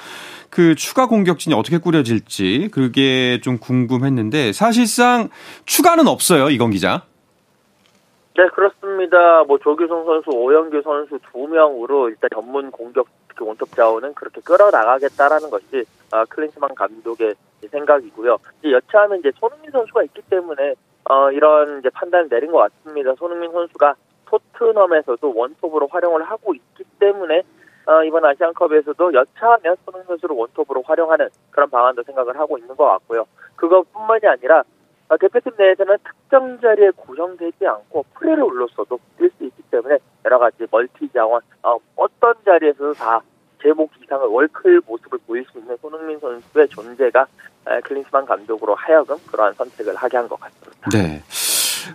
그 0.49 0.75
추가 0.75 1.07
공격진이 1.07 1.55
어떻게 1.55 1.77
꾸려질지 1.77 2.69
그게 2.71 3.39
좀 3.41 3.57
궁금했는데 3.57 4.53
사실상 4.53 5.29
추가는 5.65 6.07
없어요. 6.07 6.49
이건 6.49 6.71
기자. 6.71 7.03
네, 8.35 8.47
그렇습니다. 8.53 9.43
뭐 9.43 9.59
조규성 9.59 10.05
선수, 10.05 10.31
오영규 10.31 10.81
선수 10.83 11.19
두 11.31 11.47
명으로 11.47 12.09
일단 12.09 12.29
전문 12.33 12.71
공격 12.71 13.07
원톱 13.39 13.75
자원은 13.75 14.13
그렇게 14.13 14.41
끌어나가겠다라는 14.41 15.49
것이 15.49 15.85
아, 16.11 16.23
클린스만 16.25 16.75
감독의 16.75 17.35
생각이고요. 17.69 18.37
이제 18.59 18.71
여차하면 18.71 19.19
이제 19.19 19.31
손흥민 19.39 19.71
선수가 19.71 20.03
있기 20.03 20.21
때문에 20.29 20.75
어, 21.09 21.31
이런 21.31 21.79
이제 21.79 21.89
판단을 21.89 22.29
내린 22.29 22.51
것 22.51 22.59
같습니다. 22.59 23.13
손흥민 23.17 23.51
선수가 23.51 23.95
토트넘에서도 24.39 25.33
원톱으로 25.35 25.87
활용을 25.87 26.23
하고 26.23 26.53
있기 26.55 26.83
때문에 26.99 27.43
어, 27.85 28.03
이번 28.03 28.23
아시안컵에서도 28.25 29.13
여차하면 29.13 29.75
손흥민 29.85 30.07
선수를 30.07 30.35
원톱으로 30.35 30.83
활용하는 30.83 31.29
그런 31.51 31.69
방안도 31.69 32.03
생각을 32.03 32.37
하고 32.39 32.57
있는 32.57 32.75
것 32.75 32.85
같고요. 32.85 33.25
그것뿐만이 33.57 34.25
아니라 34.25 34.63
어, 35.09 35.17
대표팀 35.17 35.51
내에서는 35.57 35.97
특정 36.03 36.59
자리에 36.61 36.91
고정되지 36.95 37.67
않고 37.67 38.05
프레를 38.15 38.43
올렸어도 38.43 38.99
뛸 39.19 39.29
수 39.37 39.43
있기 39.43 39.61
때문에 39.69 39.97
여러 40.25 40.39
가지 40.39 40.65
멀티 40.71 41.09
자원 41.13 41.41
어, 41.61 41.77
어떤 41.97 42.33
자리에서도 42.45 42.93
다 42.93 43.21
제목 43.61 43.91
이상의 44.01 44.27
월클 44.33 44.81
모습을 44.87 45.19
보일 45.27 45.45
수 45.51 45.59
있는 45.59 45.75
손흥민 45.77 46.19
선수의 46.19 46.67
존재가 46.69 47.27
에, 47.67 47.79
클린스만 47.81 48.25
감독으로 48.25 48.75
하여금 48.75 49.17
그러한 49.29 49.53
선택을 49.53 49.95
하게 49.95 50.17
한 50.17 50.27
것 50.27 50.39
같습니다. 50.39 50.89
네. 50.91 51.21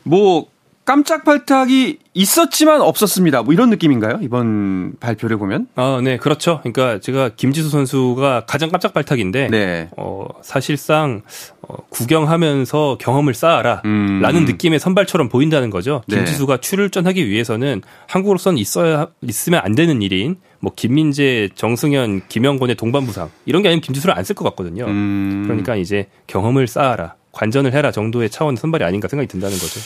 뭐 0.05 0.45
깜짝 0.89 1.23
발탁이 1.23 1.99
있었지만 2.15 2.81
없었습니다. 2.81 3.43
뭐 3.43 3.53
이런 3.53 3.69
느낌인가요? 3.69 4.21
이번 4.23 4.95
발표를 5.01 5.37
보면? 5.37 5.69
아, 5.75 6.01
네, 6.03 6.17
그렇죠. 6.17 6.61
그러니까 6.63 6.99
제가 6.99 7.29
김지수 7.37 7.69
선수가 7.69 8.47
가장 8.47 8.71
깜짝 8.71 8.95
발탁인데, 8.95 9.49
네. 9.51 9.91
어, 9.99 10.25
사실상 10.41 11.21
어, 11.61 11.75
구경하면서 11.91 12.97
경험을 13.03 13.35
쌓아라. 13.35 13.83
음. 13.85 14.21
라는 14.23 14.47
느낌의 14.47 14.79
선발처럼 14.81 15.29
보인다는 15.29 15.69
거죠. 15.69 16.01
네. 16.09 16.17
김지수가 16.17 16.57
출전하기 16.63 17.29
위해서는 17.29 17.83
한국으로서는 18.07 18.57
있어야 18.57 19.09
있으면 19.21 19.61
안 19.63 19.75
되는 19.75 20.01
일인 20.01 20.37
뭐 20.61 20.73
김민재, 20.75 21.51
정승현, 21.55 22.23
김영권의 22.31 22.77
동반 22.77 23.05
부상 23.05 23.29
이런 23.45 23.61
게 23.61 23.69
아니면 23.69 23.83
김지수를 23.83 24.17
안 24.17 24.25
쓸 24.25 24.35
것 24.35 24.43
같거든요. 24.47 24.87
음. 24.87 25.43
그러니까 25.45 25.77
이제 25.77 26.07
경험을 26.29 26.67
쌓아라. 26.67 27.15
관전을 27.33 27.75
해라 27.75 27.93
정도의 27.93 28.31
차원의 28.31 28.57
선발이 28.57 28.85
아닌가 28.85 29.07
생각이 29.07 29.29
든다는 29.29 29.59
거죠. 29.59 29.81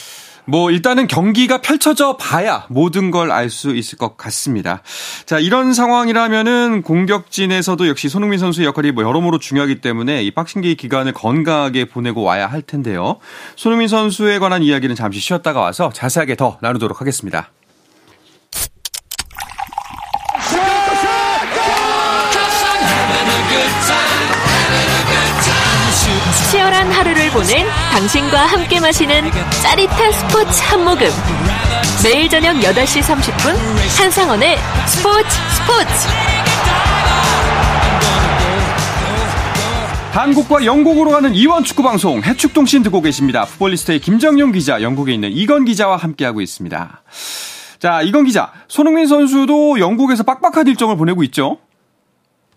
뭐 0.45 0.71
일단은 0.71 1.07
경기가 1.07 1.61
펼쳐져 1.61 2.17
봐야 2.17 2.65
모든 2.69 3.11
걸 3.11 3.31
알 3.31 3.49
수 3.49 3.75
있을 3.75 3.97
것 3.97 4.17
같습니다. 4.17 4.81
자 5.25 5.39
이런 5.39 5.73
상황이라면은 5.73 6.81
공격진에서도 6.81 7.87
역시 7.87 8.09
손흥민 8.09 8.39
선수의 8.39 8.67
역할이 8.67 8.91
뭐 8.91 9.03
여러모로 9.03 9.39
중요하기 9.39 9.81
때문에 9.81 10.23
이 10.23 10.31
박싱데이 10.31 10.75
기간을 10.75 11.13
건강하게 11.13 11.85
보내고 11.85 12.23
와야 12.23 12.47
할 12.47 12.61
텐데요. 12.61 13.19
손흥민 13.55 13.87
선수에 13.87 14.39
관한 14.39 14.63
이야기는 14.63 14.95
잠시 14.95 15.19
쉬었다가 15.19 15.59
와서 15.59 15.91
자세하게 15.93 16.35
더 16.35 16.57
나누도록 16.61 17.01
하겠습니다. 17.01 17.49
치열한 26.53 26.91
하루를 26.91 27.31
보낸 27.31 27.65
당신과 27.93 28.45
함께 28.45 28.79
마시는 28.79 29.23
짜릿한 29.63 30.11
스포츠 30.11 30.61
한 30.61 30.85
모금. 30.85 31.07
매일 32.03 32.29
저녁 32.29 32.53
8시 32.57 33.01
30분 33.01 33.55
한상원의 33.99 34.57
스포츠 34.85 35.29
스포츠. 35.55 36.07
한국과 40.11 40.63
영국으로 40.63 41.09
가는 41.09 41.33
이원 41.33 41.63
축구 41.63 41.81
방송 41.81 42.21
해축통신 42.21 42.83
듣고 42.83 43.01
계십니다. 43.01 43.45
풋볼리스트의 43.45 43.99
김정용 43.99 44.51
기자, 44.51 44.83
영국에 44.83 45.11
있는 45.11 45.31
이건 45.31 45.65
기자와 45.65 45.97
함께하고 45.97 46.39
있습니다. 46.39 47.01
자, 47.79 48.03
이건 48.03 48.25
기자, 48.25 48.51
손흥민 48.67 49.07
선수도 49.07 49.79
영국에서 49.79 50.21
빡빡한 50.21 50.67
일정을 50.67 50.97
보내고 50.97 51.23
있죠. 51.23 51.57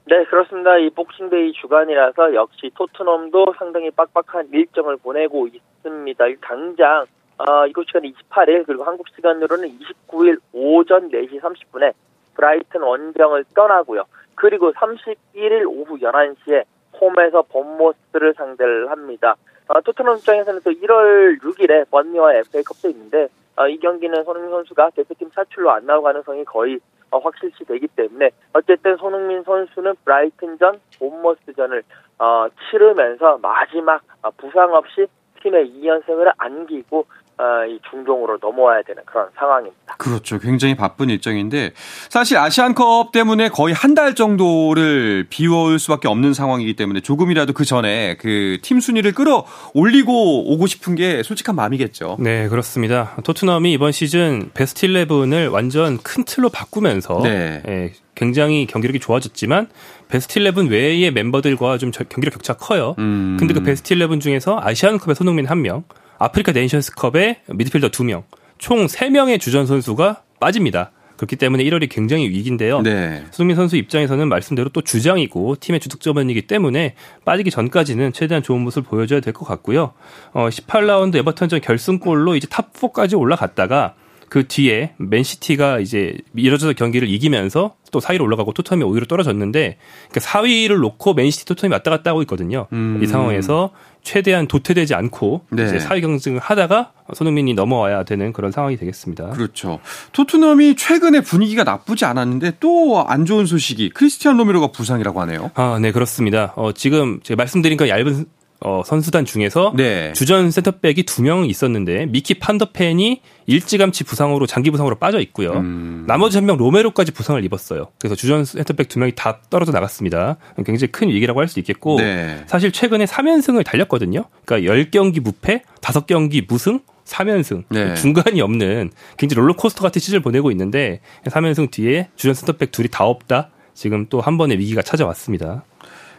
네, 0.09 0.25
그렇습니다. 0.27 0.79
이 0.79 0.89
복싱데이 0.91 1.53
주간이라서 1.55 2.35
역시 2.35 2.71
토트넘도 2.77 3.55
상당히 3.59 3.91
빡빡한 3.91 4.51
일정을 4.53 4.99
보내고 4.99 5.49
있습니다. 5.49 6.25
당장 6.43 7.07
어, 7.39 7.67
이곳 7.67 7.89
시간 7.89 8.03
28일 8.03 8.65
그리고 8.67 8.85
한국 8.85 9.09
시간으로는 9.09 9.69
29일 9.69 10.39
오전 10.53 11.11
4시 11.11 11.41
30분에 11.41 11.93
브라이튼 12.35 12.83
원정을 12.83 13.47
떠나고요. 13.53 14.05
그리고 14.37 14.71
31일 14.73 15.67
오후 15.67 15.99
11시에 15.99 16.63
홈에서 17.01 17.43
본모스를 17.43 18.35
상대를 18.35 18.89
합니다. 18.89 19.35
어, 19.67 19.81
토트넘 19.81 20.19
입장에서는 20.19 20.61
또 20.63 20.71
1월 20.71 21.41
6일에 21.43 21.91
번니와 21.91 22.35
FA컵도 22.35 22.91
있는데 22.91 23.27
어, 23.57 23.67
이 23.67 23.77
경기는 23.79 24.23
손흥민 24.23 24.51
선수가 24.53 24.91
대표팀 24.91 25.31
사출로 25.35 25.73
안 25.73 25.85
나올 25.85 26.03
가능성이 26.03 26.45
거의 26.45 26.77
어, 26.77 26.96
확실시 27.11 27.65
되기 27.65 27.87
때문에 27.89 28.31
어쨌든 28.53 28.97
손흥민 28.97 29.43
선수는 29.43 29.95
브라이튼전, 30.05 30.81
본머스전을 30.99 31.83
어, 32.19 32.47
치르면서 32.71 33.39
마지막 33.39 34.03
어, 34.23 34.31
부상 34.31 34.73
없이 34.75 35.07
팀의 35.43 35.71
2연승을 35.71 36.33
안기고 36.39 37.07
어, 37.39 37.67
이 37.67 37.79
중동으로 37.91 38.39
넘어와야 38.41 38.83
되는 38.83 39.05
그런 39.05 39.29
상황입니다. 39.35 39.86
그렇죠. 40.11 40.39
굉장히 40.39 40.75
바쁜 40.77 41.11
일정인데 41.11 41.73
사실 42.09 42.37
아시안컵 42.39 43.13
때문에 43.13 43.49
거의 43.51 43.75
한 43.75 43.95
달 43.97 44.15
정도를 44.15 45.27
비워올 45.31 45.79
수밖에 45.79 46.07
없는 46.09 46.35
상황이기 46.35 46.75
때문에 46.77 47.01
조금이라도 47.01 47.53
그 47.55 47.65
전에 47.65 48.17
그 48.17 48.59
팀 48.63 48.81
순위를 48.81 49.13
끌어 49.13 49.47
올리고 49.75 50.53
오고 50.53 50.67
싶은 50.67 50.95
게 50.95 51.23
솔직한 51.23 51.55
마음이겠죠. 51.57 52.17
네, 52.21 52.49
그렇습니다. 52.49 53.17
토트넘이 53.25 53.73
이번 53.73 53.93
시즌 53.93 54.51
베스트 54.55 54.87
11을 54.87 55.51
완전 55.51 55.99
큰 55.99 56.25
틀로 56.25 56.49
바꾸면서 56.49 57.21
네. 57.23 57.63
예, 57.69 57.93
굉장히 58.15 58.67
경기력이 58.67 58.99
좋아졌지만 59.01 59.69
베스트 60.09 60.39
11 60.41 60.71
외의 60.71 61.11
멤버들과 61.11 61.79
좀 61.79 61.93
저- 61.93 62.05
경기력 62.05 62.33
격차 62.35 62.55
커요. 62.55 62.95
음. 62.99 63.37
근데 63.39 63.55
그 63.55 63.63
베스트 63.63 63.95
11 63.95 64.21
중에서 64.21 64.59
아시안컵의 64.63 65.15
손흥민 65.15 65.47
1명, 65.47 65.85
아프리카 66.19 66.53
네이션스컵의 66.53 67.41
미드필더 67.49 67.89
2명, 67.89 68.23
총 68.59 68.87
3명의 68.87 69.41
주전 69.41 69.67
선수가 69.67 70.23
빠집니다. 70.41 70.93
그렇기 71.17 71.37
때문에 71.37 71.65
1월이 71.65 71.89
굉장히 71.91 72.29
위기인데요. 72.29 72.83
네. 72.83 73.25
손흥민 73.31 73.57
선수 73.57 73.77
입장에서는 73.77 74.29
말씀대로 74.29 74.69
또 74.69 74.83
주장이고 74.83 75.57
팀의 75.61 75.81
주득점원이기 75.81 76.43
때문에 76.47 76.95
빠지기 77.25 77.51
전까지는 77.51 78.13
최대한 78.13 78.43
좋은 78.43 78.61
모습을 78.61 78.87
보여줘야 78.87 79.21
될 79.21 79.33
것 79.33 79.47
같고요. 79.47 79.95
어, 80.33 80.49
18라운드 80.51 81.17
에버턴전 81.17 81.63
결승골로 81.63 82.37
이제 82.37 82.47
탑 82.51 82.75
4까지 82.75 83.19
올라갔다가 83.19 83.95
그 84.29 84.47
뒤에 84.47 84.93
맨시티가 84.99 85.79
이제 85.79 86.19
미뤄져서 86.35 86.73
경기를 86.75 87.09
이기면서 87.09 87.77
또 87.93 88.01
4위로 88.01 88.23
올라가고 88.23 88.53
토트넘이 88.53 88.85
5위로 88.85 89.09
떨어졌는데 89.09 89.79
그러니까 90.11 90.21
4위를 90.21 90.81
놓고 90.81 91.15
맨시티 91.15 91.47
토트넘이 91.47 91.73
왔다 91.73 91.91
갔다 91.91 92.11
하고 92.11 92.21
있거든요. 92.23 92.67
음. 92.73 93.01
이 93.03 93.07
상황에서 93.07 93.71
최대한 94.07 94.47
도태되지 94.47 94.95
않고 94.95 95.47
네. 95.51 95.65
이제 95.65 95.79
4위 95.79 96.01
경쟁을 96.01 96.39
하다가 96.39 96.93
손흥민이 97.13 97.55
넘어와야 97.55 98.05
되는 98.05 98.33
그런 98.33 98.53
상황이 98.53 98.77
되겠습니다. 98.77 99.31
그렇죠. 99.31 99.81
토트넘이 100.13 100.77
최근에 100.77 101.23
분위기가 101.23 101.65
나쁘지 101.65 102.05
않았는데 102.05 102.59
또 102.61 103.05
안 103.09 103.25
좋은 103.27 103.47
소식이 103.47 103.91
크리스티안 103.91 104.37
로메로가 104.37 104.69
부상이라고 104.69 105.21
하네요. 105.23 105.51
아, 105.55 105.79
네, 105.81 105.91
그렇습니다. 105.91 106.53
어, 106.57 106.73
지금 106.73 107.21
제가 107.23 107.37
말씀드린 107.37 107.77
그 107.77 107.89
얇은 107.89 108.27
어, 108.61 108.83
선수단 108.85 109.25
중에서 109.27 109.75
네. 109.77 110.13
주전 110.15 110.51
센터백이 110.51 111.03
두 111.03 111.23
명 111.23 111.45
있었는데 111.45 112.07
미키 112.07 112.35
판더펜이 112.35 113.21
일찌감치 113.47 114.05
부상으로 114.05 114.47
장기 114.47 114.71
부상으로 114.71 114.97
빠져 114.97 115.21
있고요. 115.21 115.53
음. 115.53 116.05
나머지 116.07 116.39
한 116.39 116.47
명 116.47 116.57
로메로까지 116.57 117.13
부상을 117.13 117.43
입었어요. 117.45 117.89
그래서 117.99 118.15
주전 118.15 118.45
센터백 118.45 118.89
두 118.89 118.99
명이 118.99 119.13
다 119.15 119.41
떨어져 119.51 119.73
나갔습니다. 119.73 120.37
굉장히 120.65 120.91
큰 120.93 121.09
위기라고 121.09 121.41
할 121.41 121.49
수 121.49 121.59
있겠고 121.61 121.99
네. 122.01 122.43
사실 122.47 122.73
최근에 122.73 123.05
3연승을 123.05 123.65
달렸거든요. 123.65 124.25
그러니까 124.45 124.73
10경기 124.75 125.21
무패, 125.21 125.63
5경기 125.81 126.45
무승, 126.49 126.81
3연승. 127.05 127.65
네. 127.69 127.95
중간이 127.95 128.41
없는 128.41 128.91
굉장히 129.17 129.41
롤러코스터 129.43 129.83
같은 129.83 130.01
시즌을 130.01 130.21
보내고 130.23 130.51
있는데 130.51 131.01
3연승 131.27 131.71
뒤에 131.71 132.09
주전 132.17 132.35
센터백 132.35 132.73
둘이 132.73 132.89
다 132.91 133.05
없다. 133.05 133.51
지금 133.75 134.07
또 134.09 134.21
한 134.21 134.39
번의 134.39 134.59
위기가 134.59 134.81
찾아왔습니다. 134.83 135.63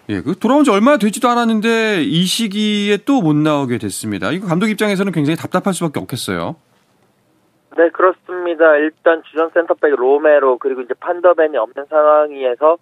예, 0.10 0.22
그 0.22 0.36
돌아온 0.39 0.63
지 0.63 0.72
얼마 0.72 0.98
되지도 0.98 1.28
않았는데 1.28 2.04
이 2.04 2.24
시기에 2.24 2.98
또 3.06 3.22
못 3.22 3.36
나오게 3.36 3.78
됐습니다. 3.78 4.32
이거 4.32 4.48
감독 4.48 4.67
입장에서는 4.70 5.12
굉장히 5.12 5.36
답답할 5.36 5.74
수밖에 5.74 6.00
없겠어요. 6.00 6.56
네, 7.76 7.89
그렇습니다. 7.89 8.76
일단 8.78 9.22
주전 9.24 9.50
센터백 9.54 9.96
로메로 9.96 10.58
그리고 10.60 10.82
이제 10.82 10.93
판더벤이 11.00 11.58
없는 11.58 11.86
상황에서 11.89 12.78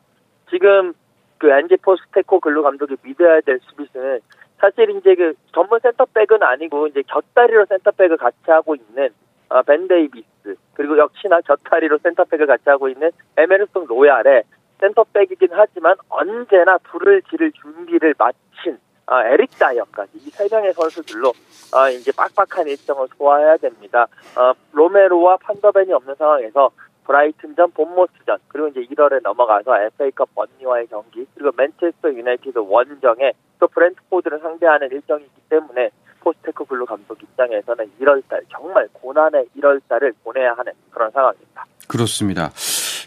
지금 0.52 0.94
그 1.40 1.50
엔지 1.50 1.78
포스테코글루 1.82 2.62
감독이 2.64 2.96
믿어야 3.02 3.42
될 3.42 3.60
수비수는 3.64 4.20
사실 4.60 4.90
이제 4.92 5.16
그 5.16 5.34
전문 5.54 5.80
센터백은 5.82 6.44
아니고 6.44 6.88
이제 6.88 7.02
곁다리로 7.08 7.66
센터백을 7.68 8.18
같이 8.18 8.38
하고 8.48 8.76
있는 8.76 9.10
어, 9.50 9.62
벤 9.64 9.88
데이비스 9.88 10.56
그리고 10.76 10.98
역시나 10.98 11.42
곁다리로 11.42 11.98
센터백을 12.04 12.46
같이 12.46 12.64
하고 12.68 12.88
있는 12.88 13.12
에메르송 13.38 13.86
로얄에 13.88 14.44
센터백이긴 14.80 15.50
하지만 15.52 15.96
언제나 16.10 16.78
불을 16.80 17.22
지를 17.24 17.52
준비를 17.54 18.16
마친 18.18 18.78
아, 19.08 19.24
에릭 19.28 19.52
다이어까지 19.60 20.12
이 20.18 20.30
세 20.32 20.48
명의 20.50 20.74
선수들로 20.74 21.32
아, 21.74 21.90
이제 21.90 22.12
빡빡한 22.12 22.68
일정을 22.68 23.08
소화해야 23.18 23.58
됩니다. 23.58 24.08
어, 24.36 24.54
로메로와 24.74 25.38
판더벤이 25.38 25.94
없는 25.94 26.16
상황에서 26.16 26.72
브라이튼전, 27.06 27.72
본머스전 27.72 28.38
그리고 28.48 28.68
이제 28.70 28.82
1월에 28.82 29.22
넘어가서 29.22 29.80
FA컵 29.80 30.34
번리와의 30.34 30.88
경기 30.88 31.28
그리고 31.36 31.52
맨체스터 31.56 32.10
유나이티드 32.14 32.58
원정에 32.58 33.34
또 33.60 33.68
브랜트포드를 33.68 34.40
상대하는 34.40 34.90
일정이기 34.92 35.30
때문에 35.50 35.92
포스테코글루 36.22 36.88
감독 36.88 37.22
입장에서는 37.22 37.92
1월달 38.02 38.42
정말 38.50 38.90
고난의 38.94 39.46
1월달을 39.56 40.16
보내야 40.24 40.54
하는 40.54 40.74
그런 40.90 41.12
상황입니다. 41.12 41.66
그렇습니다. 41.88 42.50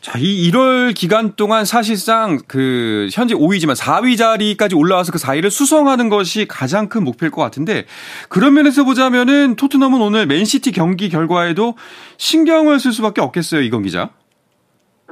자, 0.00 0.18
이 0.18 0.50
1월 0.50 0.94
기간 0.94 1.34
동안 1.34 1.64
사실상 1.64 2.38
그 2.46 3.08
현재 3.12 3.34
5위지만 3.34 3.76
4위 3.76 4.16
자리까지 4.16 4.76
올라와서 4.76 5.12
그 5.12 5.18
4위를 5.18 5.50
수성하는 5.50 6.08
것이 6.08 6.46
가장 6.46 6.88
큰 6.88 7.04
목표일 7.04 7.32
것 7.32 7.42
같은데 7.42 7.84
그런 8.28 8.54
면에서 8.54 8.84
보자면은 8.84 9.56
토트넘은 9.56 10.00
오늘 10.00 10.26
맨시티 10.26 10.72
경기 10.72 11.08
결과에도 11.08 11.74
신경을 12.16 12.78
쓸 12.78 12.92
수밖에 12.92 13.20
없겠어요, 13.20 13.60
이건 13.62 13.82
기자. 13.82 14.10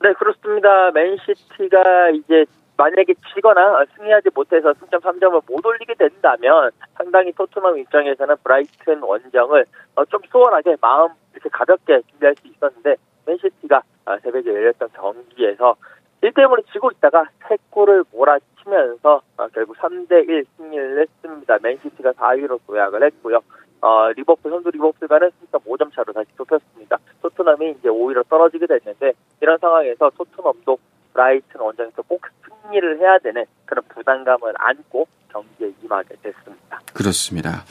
네, 0.03 0.13
그렇습니다. 0.13 0.91
맨시티가 0.93 2.11
이제 2.11 2.45
만약에 2.77 3.15
지거나 3.35 3.85
승리하지 3.97 4.29
못해서 4.35 4.73
승점 4.79 5.01
3점을 5.01 5.43
못 5.49 5.67
올리게 5.67 5.95
된다면 5.95 6.71
상당히 6.97 7.33
토트넘 7.33 7.79
입장에서는 7.79 8.37
브라이튼 8.45 9.03
원정을 9.03 9.65
어, 9.97 10.05
좀 10.05 10.21
수월하게 10.31 10.77
마음 10.81 11.09
이렇게 11.33 11.49
가볍게 11.49 12.01
준비할 12.11 12.35
수 12.37 12.47
있었는데 12.47 12.97
맨시티가 13.27 13.83
어, 14.07 14.19
새벽에 14.23 14.49
열렸던 14.51 14.89
경기에서 14.95 15.77
1대0으로 16.23 16.65
지고 16.73 16.91
있다가 16.91 17.29
3골을 17.43 18.07
몰아치면서 18.13 19.23
어, 19.37 19.49
결국 19.49 19.77
3대1 19.77 20.47
승리를 20.57 21.01
했습니다. 21.01 21.59
맨시티가 21.63 22.13
4위로 22.13 22.61
도약을 22.67 23.05
했고요. 23.05 23.41
어, 23.81 24.09
리버풀, 24.13 24.51
선두 24.51 24.71
리버풀과는 24.71 25.31
승점 25.39 25.61
5점 25.63 25.95
차로 25.95 26.13
다시 26.13 26.29
좁혔습니다. 26.37 26.99
토트넘이 27.23 27.77
이제 27.79 27.89
5위로 27.89 28.27
떨어지게 28.29 28.67
됐는데 28.67 29.13
이런 29.41 29.59
상황에서 29.59 30.11
토트넘도 30.17 30.79
브라이튼 31.13 31.61
원정에서 31.61 32.03
꼭 32.03 32.23
승리를 32.65 32.99
해야 32.99 33.19
되는 33.19 33.45
그런 33.65 33.85
부담감을 33.89 34.55
안고 34.57 35.07
경기에 35.31 35.73
임하게 35.83 36.17
됐습니다. 36.23 36.81
그렇습니다. 36.95 37.65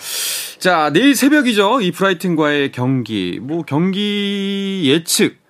자, 0.59 0.89
내일 0.91 1.15
새벽이죠. 1.15 1.81
이 1.81 1.91
브라이튼과의 1.91 2.71
경기. 2.71 3.39
뭐 3.41 3.63
경기 3.63 4.83
예측 4.91 5.44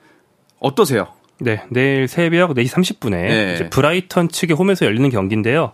어떠세요? 0.59 1.07
네, 1.39 1.61
내일 1.69 2.07
새벽 2.07 2.51
4시 2.51 2.69
30분에 2.69 3.11
네. 3.11 3.69
브라이턴 3.69 4.29
측의 4.29 4.55
홈에서 4.55 4.85
열리는 4.85 5.09
경기인데요. 5.09 5.73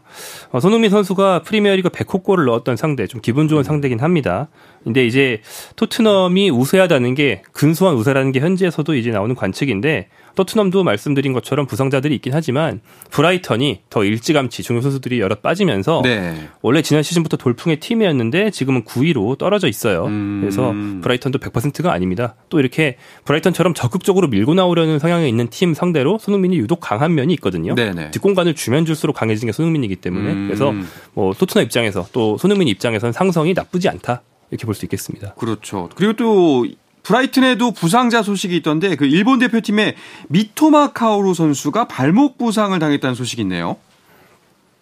어, 0.51 0.59
손흥민 0.59 0.89
선수가 0.89 1.43
프리미어리그 1.43 1.89
100호 1.89 2.23
골을 2.23 2.45
넣었던 2.45 2.77
상대, 2.77 3.05
좀 3.05 3.21
기분 3.21 3.47
좋은 3.47 3.63
상대긴 3.63 3.99
합니다. 3.99 4.47
근데 4.83 5.05
이제 5.05 5.41
토트넘이 5.75 6.49
우세하다는 6.49 7.13
게 7.15 7.43
근소한 7.51 7.95
우세라는 7.95 8.31
게 8.31 8.39
현지에서도 8.39 8.95
이제 8.95 9.11
나오는 9.11 9.35
관측인데 9.35 10.07
토트넘도 10.35 10.83
말씀드린 10.83 11.33
것처럼 11.33 11.65
부상자들이 11.67 12.15
있긴 12.15 12.33
하지만 12.33 12.81
브라이턴이 13.09 13.81
더 13.89 14.03
일찌감치 14.03 14.63
중요 14.63 14.81
선수들이 14.81 15.19
여러 15.19 15.35
빠지면서 15.35 16.01
네. 16.03 16.47
원래 16.61 16.81
지난 16.81 17.03
시즌부터 17.03 17.37
돌풍의 17.37 17.79
팀이었는데 17.79 18.51
지금은 18.51 18.83
9위로 18.85 19.37
떨어져 19.37 19.67
있어요. 19.67 20.05
음. 20.05 20.39
그래서 20.41 20.73
브라이턴도 21.01 21.39
100%가 21.39 21.91
아닙니다. 21.91 22.35
또 22.49 22.59
이렇게 22.59 22.97
브라이턴처럼 23.25 23.73
적극적으로 23.73 24.27
밀고 24.27 24.53
나오려는 24.53 24.99
성향이 24.99 25.27
있는 25.27 25.49
팀 25.49 25.73
상대로 25.73 26.17
손흥민이 26.17 26.57
유독 26.57 26.79
강한 26.79 27.13
면이 27.13 27.33
있거든요. 27.35 27.75
네네. 27.75 28.11
뒷공간을 28.11 28.55
주면 28.55 28.85
줄수록 28.85 29.15
강해지는 29.15 29.51
게 29.51 29.55
손흥민이기 29.55 29.97
때문에 29.97 30.31
음. 30.31 30.47
그래서 30.47 30.73
뭐 31.13 31.33
토트넘 31.33 31.65
입장에서 31.65 32.07
또 32.13 32.37
손흥민 32.37 32.67
입장에서는 32.67 33.11
상성이 33.11 33.53
나쁘지 33.53 33.89
않다 33.89 34.21
이렇게 34.51 34.65
볼 34.65 34.75
수 34.75 34.85
있겠습니다. 34.85 35.33
그렇죠. 35.35 35.89
그리고 35.95 36.13
또 36.13 36.65
브라이튼에도 37.03 37.71
부상자 37.71 38.21
소식이 38.21 38.55
있던데 38.57 38.95
그 38.95 39.05
일본 39.05 39.39
대표팀의 39.39 39.95
미토마 40.29 40.91
카오루 40.93 41.33
선수가 41.33 41.85
발목 41.87 42.37
부상을 42.37 42.77
당했다는 42.77 43.15
소식이 43.15 43.41
있네요. 43.43 43.77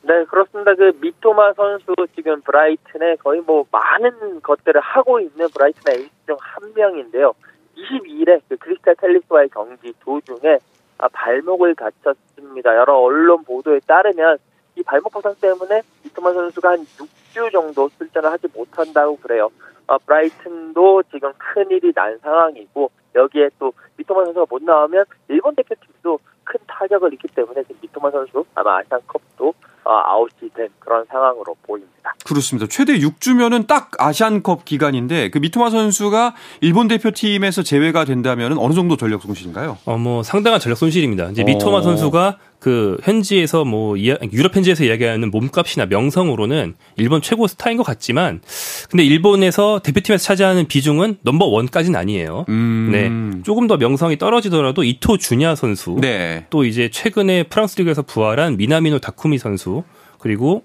네, 0.02 0.26
그렇습니다. 0.26 0.74
그 0.76 0.92
미토마 1.02 1.54
선수 1.54 1.94
지금 2.16 2.42
브라이튼에 2.42 3.18
거의 3.18 3.42
뭐 3.42 3.66
많은 3.72 4.42
것들을 4.42 4.82
하고 4.82 5.20
있는 5.20 5.48
브라이튼의 5.54 6.00
에이스 6.00 6.10
중 6.26 6.36
한 6.40 6.74
명인데요. 6.76 7.34
22일에 7.78 8.42
그 8.50 8.58
크리스탈 8.58 8.96
팰리스와의 8.96 9.50
경기 9.50 9.94
도중에 10.04 10.58
아, 10.98 11.08
발목을 11.14 11.76
다쳤습니다. 11.76 12.76
여러 12.76 12.98
언론 12.98 13.44
보도에 13.46 13.80
따르면 13.88 14.38
이 14.80 14.84
발목 14.84 15.12
부상 15.12 15.36
때문에 15.42 15.82
미토마 16.04 16.32
선수가 16.32 16.70
한 16.70 16.86
6주 16.98 17.52
정도 17.52 17.89
출전을 17.98 18.32
하지 18.32 18.48
못한다고 18.54 19.18
그래요. 19.18 19.50
아, 19.88 19.98
브라이튼도 19.98 21.04
지금 21.12 21.34
큰일이 21.38 21.92
난 21.94 22.18
상황이고 22.20 22.89
여기에 23.15 23.50
또 23.60 23.74
미토마 23.98 24.24
선수가 24.26 24.46
못 24.50 24.63
나오면 24.63 25.04
일본 25.28 25.56
대표팀도 25.56 26.20
큰 26.46 26.60
타격을 26.68 27.13
입기 27.13 27.28
때문에 27.28 27.62
지금 27.63 27.76
미토마 27.82 28.10
선수 28.12 28.46
아마 28.56 28.78
아시안컵도 28.78 29.54
어, 29.84 29.92
아웃이 29.92 30.50
된 30.54 30.70
그런 30.80 31.06
상황으로 31.06 31.56
보입니다. 31.63 32.13
그렇습니다. 32.26 32.68
최대 32.68 33.00
6주면은 33.00 33.65
딱 33.68 33.92
아시안컵 33.98 34.65
기간인데 34.65 35.30
그 35.30 35.39
미토마 35.39 35.70
선수가 35.72 36.36
일본 36.62 36.88
대표팀에서 36.88 37.63
제외가 37.63 38.06
된다면 38.06 38.58
어느 38.58 38.74
정도 38.74 38.98
전력 38.98 39.22
손실인가요? 39.24 39.78
어, 39.86 39.98
뭐 39.98 40.24
상당한 40.24 40.60
전력 40.60 40.76
손실입니다. 40.78 41.30
이제 41.32 41.42
어. 41.42 41.46
미토마 41.46 41.82
선수가 41.82 42.38
그 42.60 42.98
현지에서 43.04 43.63
뭐 43.63 43.95
이야, 43.95 44.15
유럽 44.34 44.56
현지에서 44.56 44.84
이야기하는 44.84 45.32
몸값이나 45.32 45.86
명성으로는 45.86 46.76
일본 46.98 47.22
최고 47.22 47.48
스타인 47.48 47.78
것 47.78 47.84
같지만 47.84 48.41
근데 48.89 49.04
일본에서 49.04 49.80
대표팀에서 49.80 50.24
차지하는 50.24 50.67
비중은 50.67 51.19
넘버 51.22 51.45
원까지는 51.45 51.98
아니에요. 51.98 52.45
음. 52.50 52.89
네. 52.91 53.43
조금 53.43 53.67
더 53.67 53.78
명성이 53.78 54.17
떨어지더라도 54.17 54.84
이토 54.84 55.17
주냐 55.17 55.56
선수 55.56 55.98
네. 56.02 56.45
또 56.50 56.65
이제 56.65 56.89
최근에 56.89 57.43
프랑스 57.43 57.78
리그에서 57.80 58.02
부활한 58.02 58.58
미나미노 58.58 59.00
다쿠미 59.00 59.38
선수 59.38 59.84
그리고 60.19 60.63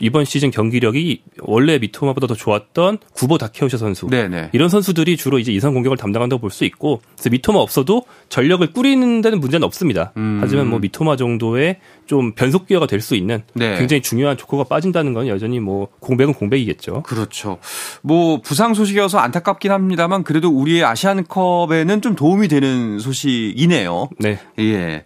이번 0.00 0.24
시즌 0.24 0.50
경기력이 0.50 1.22
원래 1.40 1.78
미토마보다 1.78 2.26
더 2.26 2.34
좋았던 2.34 2.98
구보 3.12 3.38
다케오샤 3.38 3.76
선수 3.76 4.08
네네. 4.08 4.50
이런 4.52 4.68
선수들이 4.68 5.16
주로 5.16 5.38
이제 5.38 5.52
이선 5.52 5.72
공격을 5.74 5.96
담당한다고 5.96 6.40
볼 6.40 6.50
수 6.50 6.64
있고 6.64 7.00
그래서 7.14 7.30
미토마 7.30 7.58
없어도 7.58 8.02
전력을 8.28 8.72
꾸리는 8.72 9.20
데는 9.20 9.40
문제는 9.40 9.64
없습니다. 9.64 10.12
음. 10.16 10.38
하지만 10.40 10.68
뭐 10.68 10.78
미토마 10.78 11.16
정도의 11.16 11.78
좀 12.06 12.32
변속 12.34 12.66
기어가 12.66 12.86
될 12.86 13.00
수 13.00 13.14
있는 13.16 13.42
네. 13.54 13.76
굉장히 13.76 14.02
중요한 14.02 14.36
조커가 14.36 14.64
빠진다는 14.64 15.12
건 15.14 15.28
여전히 15.28 15.60
뭐 15.60 15.88
공백은 16.00 16.34
공백이겠죠. 16.34 17.02
그렇죠. 17.02 17.58
뭐 18.02 18.40
부상 18.40 18.72
소식이어서 18.74 19.18
안타깝긴 19.18 19.70
합니다만 19.72 20.22
그래도 20.24 20.48
우리의 20.50 20.84
아시안컵에는 20.84 22.00
좀 22.02 22.14
도움이 22.14 22.48
되는 22.48 22.98
소식이네요. 22.98 24.08
네. 24.18 24.38
예. 24.58 25.04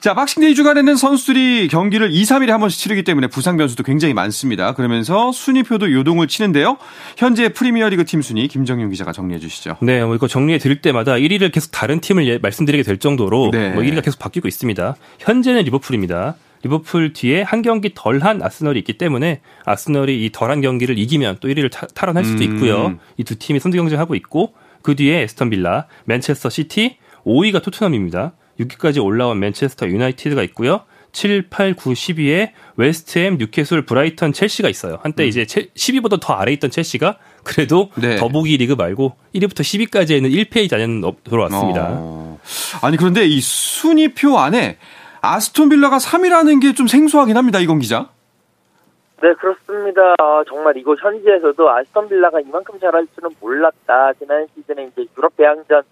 자, 0.00 0.14
박싱데이 0.14 0.54
주간에는 0.54 0.96
선수들이 0.96 1.68
경기를 1.68 2.10
2, 2.12 2.22
3일에 2.22 2.48
한 2.48 2.60
번씩 2.60 2.80
치르기 2.80 3.02
때문에 3.04 3.26
부상 3.28 3.56
변수도 3.56 3.82
굉장히 3.82 4.12
많습니다. 4.20 4.74
그러면서 4.74 5.32
순위표도 5.32 5.92
요동을 5.92 6.28
치는데요. 6.28 6.76
현재 7.16 7.48
프리미어리그 7.50 8.04
팀 8.04 8.22
순위 8.22 8.48
김정윤 8.48 8.90
기자가 8.90 9.12
정리해 9.12 9.38
주시죠. 9.40 9.76
네, 9.80 10.04
뭐 10.04 10.14
이거 10.14 10.28
정리해 10.28 10.58
드릴 10.58 10.80
때마다 10.80 11.14
1위를 11.14 11.52
계속 11.52 11.70
다른 11.72 12.00
팀을 12.00 12.26
예- 12.28 12.38
말씀드리게 12.38 12.82
될 12.82 12.98
정도로 12.98 13.50
네. 13.52 13.70
뭐 13.70 13.82
1위가 13.82 14.02
계속 14.04 14.18
바뀌고 14.18 14.48
있습니다. 14.48 14.96
현재는 15.18 15.62
리버풀입니다. 15.64 16.36
리버풀 16.62 17.14
뒤에 17.14 17.40
한 17.42 17.62
경기 17.62 17.92
덜한 17.94 18.42
아스널이 18.42 18.78
있기 18.80 18.98
때문에 18.98 19.40
아스널이 19.64 20.24
이 20.24 20.30
덜한 20.30 20.60
경기를 20.60 20.98
이기면 20.98 21.38
또 21.40 21.48
1위를 21.48 21.70
타, 21.70 21.86
탈환할 21.86 22.24
수도 22.24 22.44
음. 22.44 22.54
있고요. 22.54 22.98
이 23.16 23.23
두 23.23 23.38
팀이 23.38 23.60
선두 23.60 23.78
경쟁하고 23.78 24.14
있고 24.16 24.52
그 24.82 24.94
뒤에 24.94 25.22
에스턴 25.22 25.48
빌라, 25.50 25.86
맨체스터 26.04 26.50
시티, 26.50 26.96
5위가 27.24 27.62
토트넘입니다. 27.62 28.32
6위까지 28.60 29.02
올라온 29.02 29.38
맨체스터 29.40 29.88
유나이티드가 29.88 30.42
있고요. 30.44 30.82
7, 31.12 31.48
8, 31.50 31.74
9, 31.74 31.90
10위에 31.90 32.52
웨스트햄, 32.76 33.38
뉴캐슬, 33.38 33.82
브라이턴, 33.82 34.32
첼시가 34.32 34.68
있어요. 34.68 34.98
한때 35.02 35.26
이제 35.26 35.42
10위보다 35.44 36.20
더 36.20 36.34
아래 36.34 36.52
있던 36.52 36.70
첼시가 36.70 37.18
그래도 37.44 37.90
네. 37.96 38.16
더보기 38.16 38.56
리그 38.58 38.74
말고 38.74 39.16
1위부터 39.34 39.60
10위까지에는 39.60 40.30
1패의 40.50 40.68
자녀는 40.70 41.02
없- 41.04 41.24
돌아왔습니다. 41.24 41.88
어. 41.98 42.38
아니 42.82 42.96
그런데 42.96 43.24
이 43.26 43.40
순위표 43.40 44.38
안에 44.38 44.78
아스톤 45.20 45.68
빌라가 45.68 45.98
3위라는 45.98 46.62
게 46.62 46.72
좀 46.74 46.86
생소하긴 46.86 47.36
합니다. 47.36 47.58
이건 47.60 47.78
기자. 47.80 48.08
네, 49.22 49.34
그렇습니다. 49.34 50.00
어, 50.22 50.42
정말 50.48 50.76
이곳 50.78 50.98
현지에서도 51.02 51.70
아스턴 51.70 52.08
빌라가 52.08 52.40
이만큼 52.40 52.78
잘할 52.80 53.06
줄은 53.14 53.30
몰랐다. 53.38 54.14
지난 54.18 54.46
시즌에 54.54 54.88
이제 54.92 55.04
유럽 55.18 55.36
대항전 55.36 55.82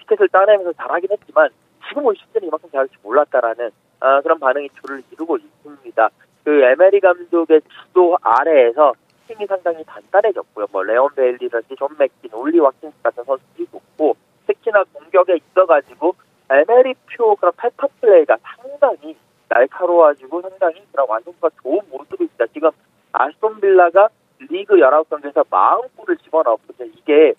티켓을 0.00 0.28
따내면서 0.28 0.72
잘하긴 0.72 1.08
했지만 1.12 1.48
지금 1.88 2.04
올 2.06 2.16
시즌에 2.16 2.46
이만큼 2.48 2.68
잘할 2.72 2.88
줄 2.88 2.98
몰랐다라는 3.02 3.70
아, 4.04 4.20
그런 4.20 4.38
반응이 4.38 4.68
줄을 4.82 5.02
이루고 5.10 5.38
있습니다. 5.38 6.10
그 6.44 6.62
에메리 6.62 7.00
감독의 7.00 7.62
지도 7.62 8.18
아래에서 8.20 8.92
팀이 9.26 9.46
상당히 9.46 9.82
단단해졌고요. 9.86 10.66
뭐 10.70 10.82
레온 10.82 11.08
베일리라든지 11.16 11.74
존 11.76 11.88
맥킨, 11.98 12.30
올리 12.34 12.58
와킨스 12.58 12.94
같은 13.02 13.24
선수들이 13.24 13.66
좋고 13.72 14.14
특히나 14.46 14.84
공격에 14.92 15.36
있어가지고 15.36 16.14
에메리표 16.50 17.36
그런 17.36 17.52
패턴 17.56 17.88
플레이가 18.02 18.36
상당히 18.42 19.16
날카로워지고 19.48 20.42
상당히 20.42 20.82
그런 20.92 21.06
완성도가 21.08 21.48
좋은 21.62 21.80
모습입니다. 21.88 22.44
지금 22.52 22.70
아스톤 23.12 23.58
빌라가 23.60 24.10
리그 24.50 24.74
19경기에서 24.74 25.46
40골을 25.48 26.22
집어넣었거든요. 26.24 26.90
이게 26.98 27.32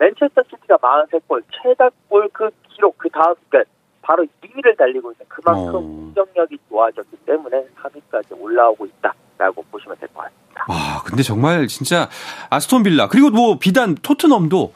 맨체스터 0.00 0.42
시티가 0.50 0.78
43골, 0.78 1.44
최다 1.62 1.90
골 2.08 2.28
그 2.32 2.50
기록 2.70 2.98
그 2.98 3.08
다음 3.10 3.34
그러니까 3.48 3.70
바로 4.02 4.24
2위를 4.42 4.76
달리고 4.76 5.12
그만큼 5.54 5.76
어. 5.76 5.80
공격력이 6.14 6.58
좋아졌기 6.68 7.16
때문에 7.26 7.56
3위까지 7.82 8.40
올라오고 8.40 8.86
있다라고 8.86 9.64
보시면 9.70 9.96
될 9.98 10.08
것 10.14 10.22
같습니다. 10.22 10.64
아, 10.68 11.02
근데 11.04 11.22
정말 11.22 11.66
진짜 11.68 12.08
아스톤 12.50 12.82
빌라 12.82 13.08
그리고 13.08 13.30
뭐 13.30 13.58
비단 13.58 13.94
토트넘도 13.94 14.72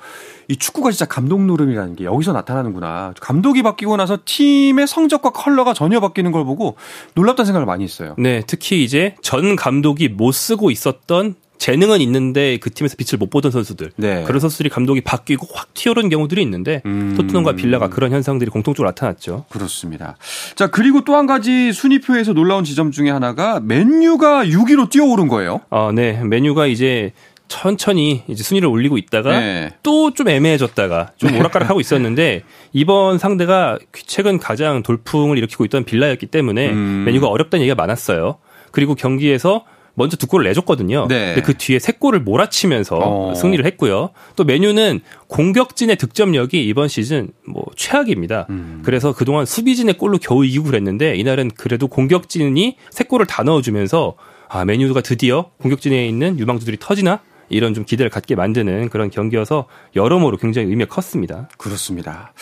이 0.48 0.56
축구가 0.56 0.90
진짜 0.90 1.06
감독 1.06 1.42
노름이라는 1.44 1.96
게 1.96 2.04
여기서 2.04 2.32
나타나는구나. 2.32 3.14
감독이 3.20 3.62
바뀌고 3.62 3.96
나서 3.96 4.18
팀의 4.24 4.86
성적과 4.86 5.30
컬러가 5.30 5.72
전혀 5.74 6.00
바뀌는 6.00 6.30
걸 6.32 6.44
보고 6.44 6.76
놀랍다는 7.14 7.46
생각을 7.46 7.66
많이 7.66 7.84
했어요. 7.84 8.14
네, 8.18 8.42
특히 8.46 8.82
이제 8.84 9.14
전 9.22 9.56
감독이 9.56 10.08
못 10.08 10.32
쓰고 10.32 10.70
있었던 10.70 11.34
재능은 11.62 12.00
있는데 12.00 12.56
그 12.56 12.70
팀에서 12.70 12.96
빛을 12.96 13.18
못 13.20 13.30
보던 13.30 13.52
선수들. 13.52 13.92
네. 13.94 14.24
그런 14.26 14.40
선수들이 14.40 14.68
감독이 14.68 15.00
바뀌고 15.00 15.46
확 15.54 15.72
튀어오른 15.74 16.08
경우들이 16.08 16.42
있는데 16.42 16.82
음. 16.86 17.14
토트넘과 17.16 17.52
빌라가 17.52 17.88
그런 17.88 18.10
현상들이 18.10 18.50
공통적으로 18.50 18.88
나타났죠. 18.88 19.44
그렇습니다. 19.48 20.16
자, 20.56 20.66
그리고 20.66 21.04
또 21.04 21.12
한 21.12 21.26
가지 21.26 21.72
순위표에서 21.72 22.32
놀라운 22.32 22.64
지점 22.64 22.90
중에 22.90 23.10
하나가 23.10 23.60
맨유가 23.60 24.44
6위로 24.46 24.90
뛰어오른 24.90 25.28
거예요. 25.28 25.60
아, 25.70 25.92
네. 25.94 26.20
메뉴가 26.24 26.66
이제 26.66 27.12
천천히 27.46 28.24
이제 28.26 28.42
순위를 28.42 28.66
올리고 28.66 28.98
있다가 28.98 29.38
네. 29.38 29.70
또좀 29.84 30.30
애매해졌다가 30.30 31.12
좀 31.16 31.36
오락가락하고 31.38 31.78
있었는데 31.80 32.42
이번 32.72 33.18
상대가 33.18 33.78
최근 34.06 34.38
가장 34.38 34.82
돌풍을 34.82 35.38
일으키고 35.38 35.64
있던 35.66 35.84
빌라였기 35.84 36.26
때문에 36.26 36.70
음. 36.70 37.04
메뉴가 37.06 37.28
어렵다는 37.28 37.62
얘기가 37.62 37.76
많았어요. 37.76 38.38
그리고 38.72 38.96
경기에서 38.96 39.64
먼저 39.94 40.16
두 40.16 40.26
골을 40.26 40.46
내줬거든요. 40.48 41.06
네. 41.08 41.34
근데 41.34 41.42
그 41.42 41.54
뒤에 41.54 41.78
세 41.78 41.92
골을 41.92 42.20
몰아치면서 42.20 42.98
어. 43.00 43.34
승리를 43.34 43.64
했고요. 43.64 44.10
또 44.36 44.44
메뉴는 44.44 45.00
공격진의 45.28 45.96
득점력이 45.96 46.64
이번 46.64 46.88
시즌 46.88 47.30
뭐 47.46 47.64
최악입니다. 47.76 48.46
음. 48.50 48.82
그래서 48.84 49.12
그동안 49.12 49.44
수비진의 49.44 49.98
골로 49.98 50.18
겨우 50.18 50.44
이기고 50.44 50.64
그랬는데 50.64 51.16
이날은 51.16 51.50
그래도 51.56 51.88
공격진이 51.88 52.76
세 52.90 53.04
골을 53.04 53.26
다 53.26 53.42
넣어주면서 53.42 54.14
아 54.48 54.64
메뉴가 54.64 55.00
드디어 55.02 55.50
공격진에 55.60 56.06
있는 56.06 56.38
유망주들이 56.38 56.78
터지나 56.80 57.20
이런 57.48 57.74
좀 57.74 57.84
기대를 57.84 58.10
갖게 58.10 58.34
만드는 58.34 58.88
그런 58.88 59.10
경기여서 59.10 59.66
여러모로 59.94 60.38
굉장히 60.38 60.68
의미가 60.68 60.94
컸습니다. 60.94 61.48
그렇습니다. 61.58 62.32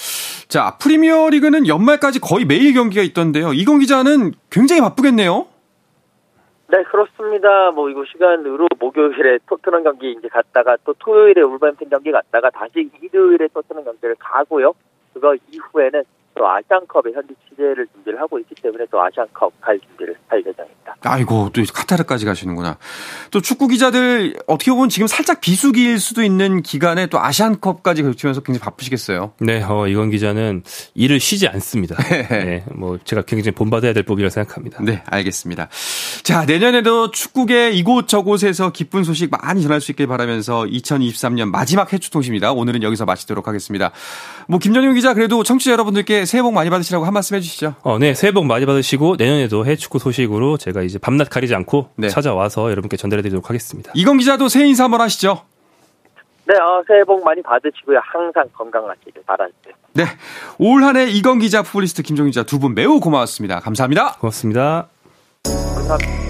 자, 0.49 0.77
프리미어 0.79 1.31
리그는 1.31 1.67
연말까지 1.67 2.21
거의 2.21 2.45
매일 2.45 2.73
경기가 2.75 3.03
있던데요. 3.03 3.53
이건 3.53 3.81
기자는 3.81 4.35
굉장히 4.51 4.81
바쁘겠네요. 4.81 5.47
네, 6.71 6.85
그렇습니다. 6.85 7.73
뭐 7.73 7.91
이거 7.91 8.05
시간으로 8.05 8.69
목요일에 8.79 9.39
토트넘 9.49 9.83
경기 9.83 10.13
이제 10.13 10.29
갔다가 10.29 10.77
또 10.85 10.95
토요일에 11.01 11.43
울버햄튼 11.43 11.89
경기 11.89 12.13
갔다가 12.13 12.49
다시 12.51 12.89
일요일에 13.03 13.49
토트넘 13.49 13.83
경기를 13.83 14.15
가고요. 14.21 14.73
그거 15.13 15.35
이후에는 15.51 16.05
또 16.37 16.49
아시안컵의 16.49 17.13
현지 17.13 17.35
취재를 17.49 17.89
준비를 17.89 18.21
하고 18.21 18.39
있기 18.39 18.55
때문에 18.55 18.87
또 18.89 19.03
아시안컵 19.03 19.61
갈 19.61 19.81
준비를 19.81 20.15
할 20.29 20.39
예정입니다. 20.47 20.70
아이고, 21.03 21.51
또 21.53 21.63
카타르까지 21.73 22.25
가시는구나. 22.25 22.79
또 23.31 23.41
축구 23.41 23.69
기자들 23.69 24.37
어떻게 24.47 24.71
보면 24.71 24.89
지금 24.89 25.07
살짝 25.07 25.41
비수기일 25.41 25.99
수도 25.99 26.23
있는 26.23 26.63
기간에 26.63 27.07
또 27.07 27.21
아시안컵까지 27.21 28.03
겹치면서 28.03 28.41
굉장히 28.43 28.65
바쁘시겠어요. 28.65 29.33
네, 29.41 29.63
어, 29.63 29.87
이건 29.89 30.11
기자는 30.11 30.63
일을 30.95 31.21
쉬지 31.21 31.49
않습니다. 31.49 31.97
네, 32.29 32.65
뭐 32.75 32.99
제가 33.05 33.23
굉장히 33.23 33.55
본받아야 33.55 33.93
될 33.93 34.03
법이라고 34.03 34.31
생각합니다. 34.31 34.83
네, 34.83 35.03
알겠습니다. 35.07 35.69
자, 36.23 36.45
내년에도 36.45 37.11
축구계 37.11 37.71
이곳저곳에서 37.71 38.71
기쁜 38.73 39.05
소식 39.05 39.31
많이 39.31 39.63
전할 39.63 39.81
수 39.81 39.93
있길 39.93 40.07
바라면서 40.07 40.65
2023년 40.65 41.51
마지막 41.51 41.93
해축통신입니다. 41.93 42.53
오늘은 42.53 42.83
여기서 42.83 43.05
마치도록 43.05 43.49
하겠습니다. 43.49 43.91
뭐 44.51 44.59
김정용 44.59 44.95
기자 44.95 45.15
그래도 45.15 45.45
청취자 45.45 45.71
여러분들께 45.71 46.25
새해 46.25 46.43
복 46.43 46.53
많이 46.53 46.71
받으시라고 46.71 47.05
한 47.05 47.15
말씀 47.15 47.37
해주시죠. 47.37 47.77
어, 47.83 47.99
네, 47.99 48.15
새해 48.15 48.33
복 48.33 48.47
많이 48.47 48.67
받으시고 48.67 49.15
내년에도 49.17 49.65
해축구 49.65 50.01
소식으로 50.01 50.57
제가 50.57 50.83
이제 50.83 50.99
밤낮 50.99 51.31
가리지 51.31 51.55
않고 51.55 51.91
네. 51.95 52.09
찾아와서 52.09 52.69
여러분께 52.73 52.97
전달해드리도록 52.97 53.49
하겠습니다. 53.49 53.93
이건 53.95 54.19
기자도 54.19 54.49
새해 54.49 54.67
인사 54.67 54.85
한번 54.85 55.03
하시죠. 55.03 55.43
네, 56.47 56.55
어, 56.57 56.83
새해 56.89 57.05
복 57.05 57.23
많이 57.25 57.41
받으시고요. 57.43 58.01
항상 58.03 58.45
건강하시길 58.53 59.23
바랄게요. 59.25 59.75
네, 59.93 60.05
올 60.59 60.83
한해 60.83 61.11
이건 61.11 61.39
기자, 61.39 61.63
푸블리스트 61.63 62.03
김정용 62.03 62.31
기자 62.31 62.43
두 62.43 62.59
분 62.59 62.75
매우 62.75 62.99
고마웠습니다. 62.99 63.61
감사합니다. 63.61 64.15
고맙습니다. 64.15 64.89
감사합니다. 65.45 66.30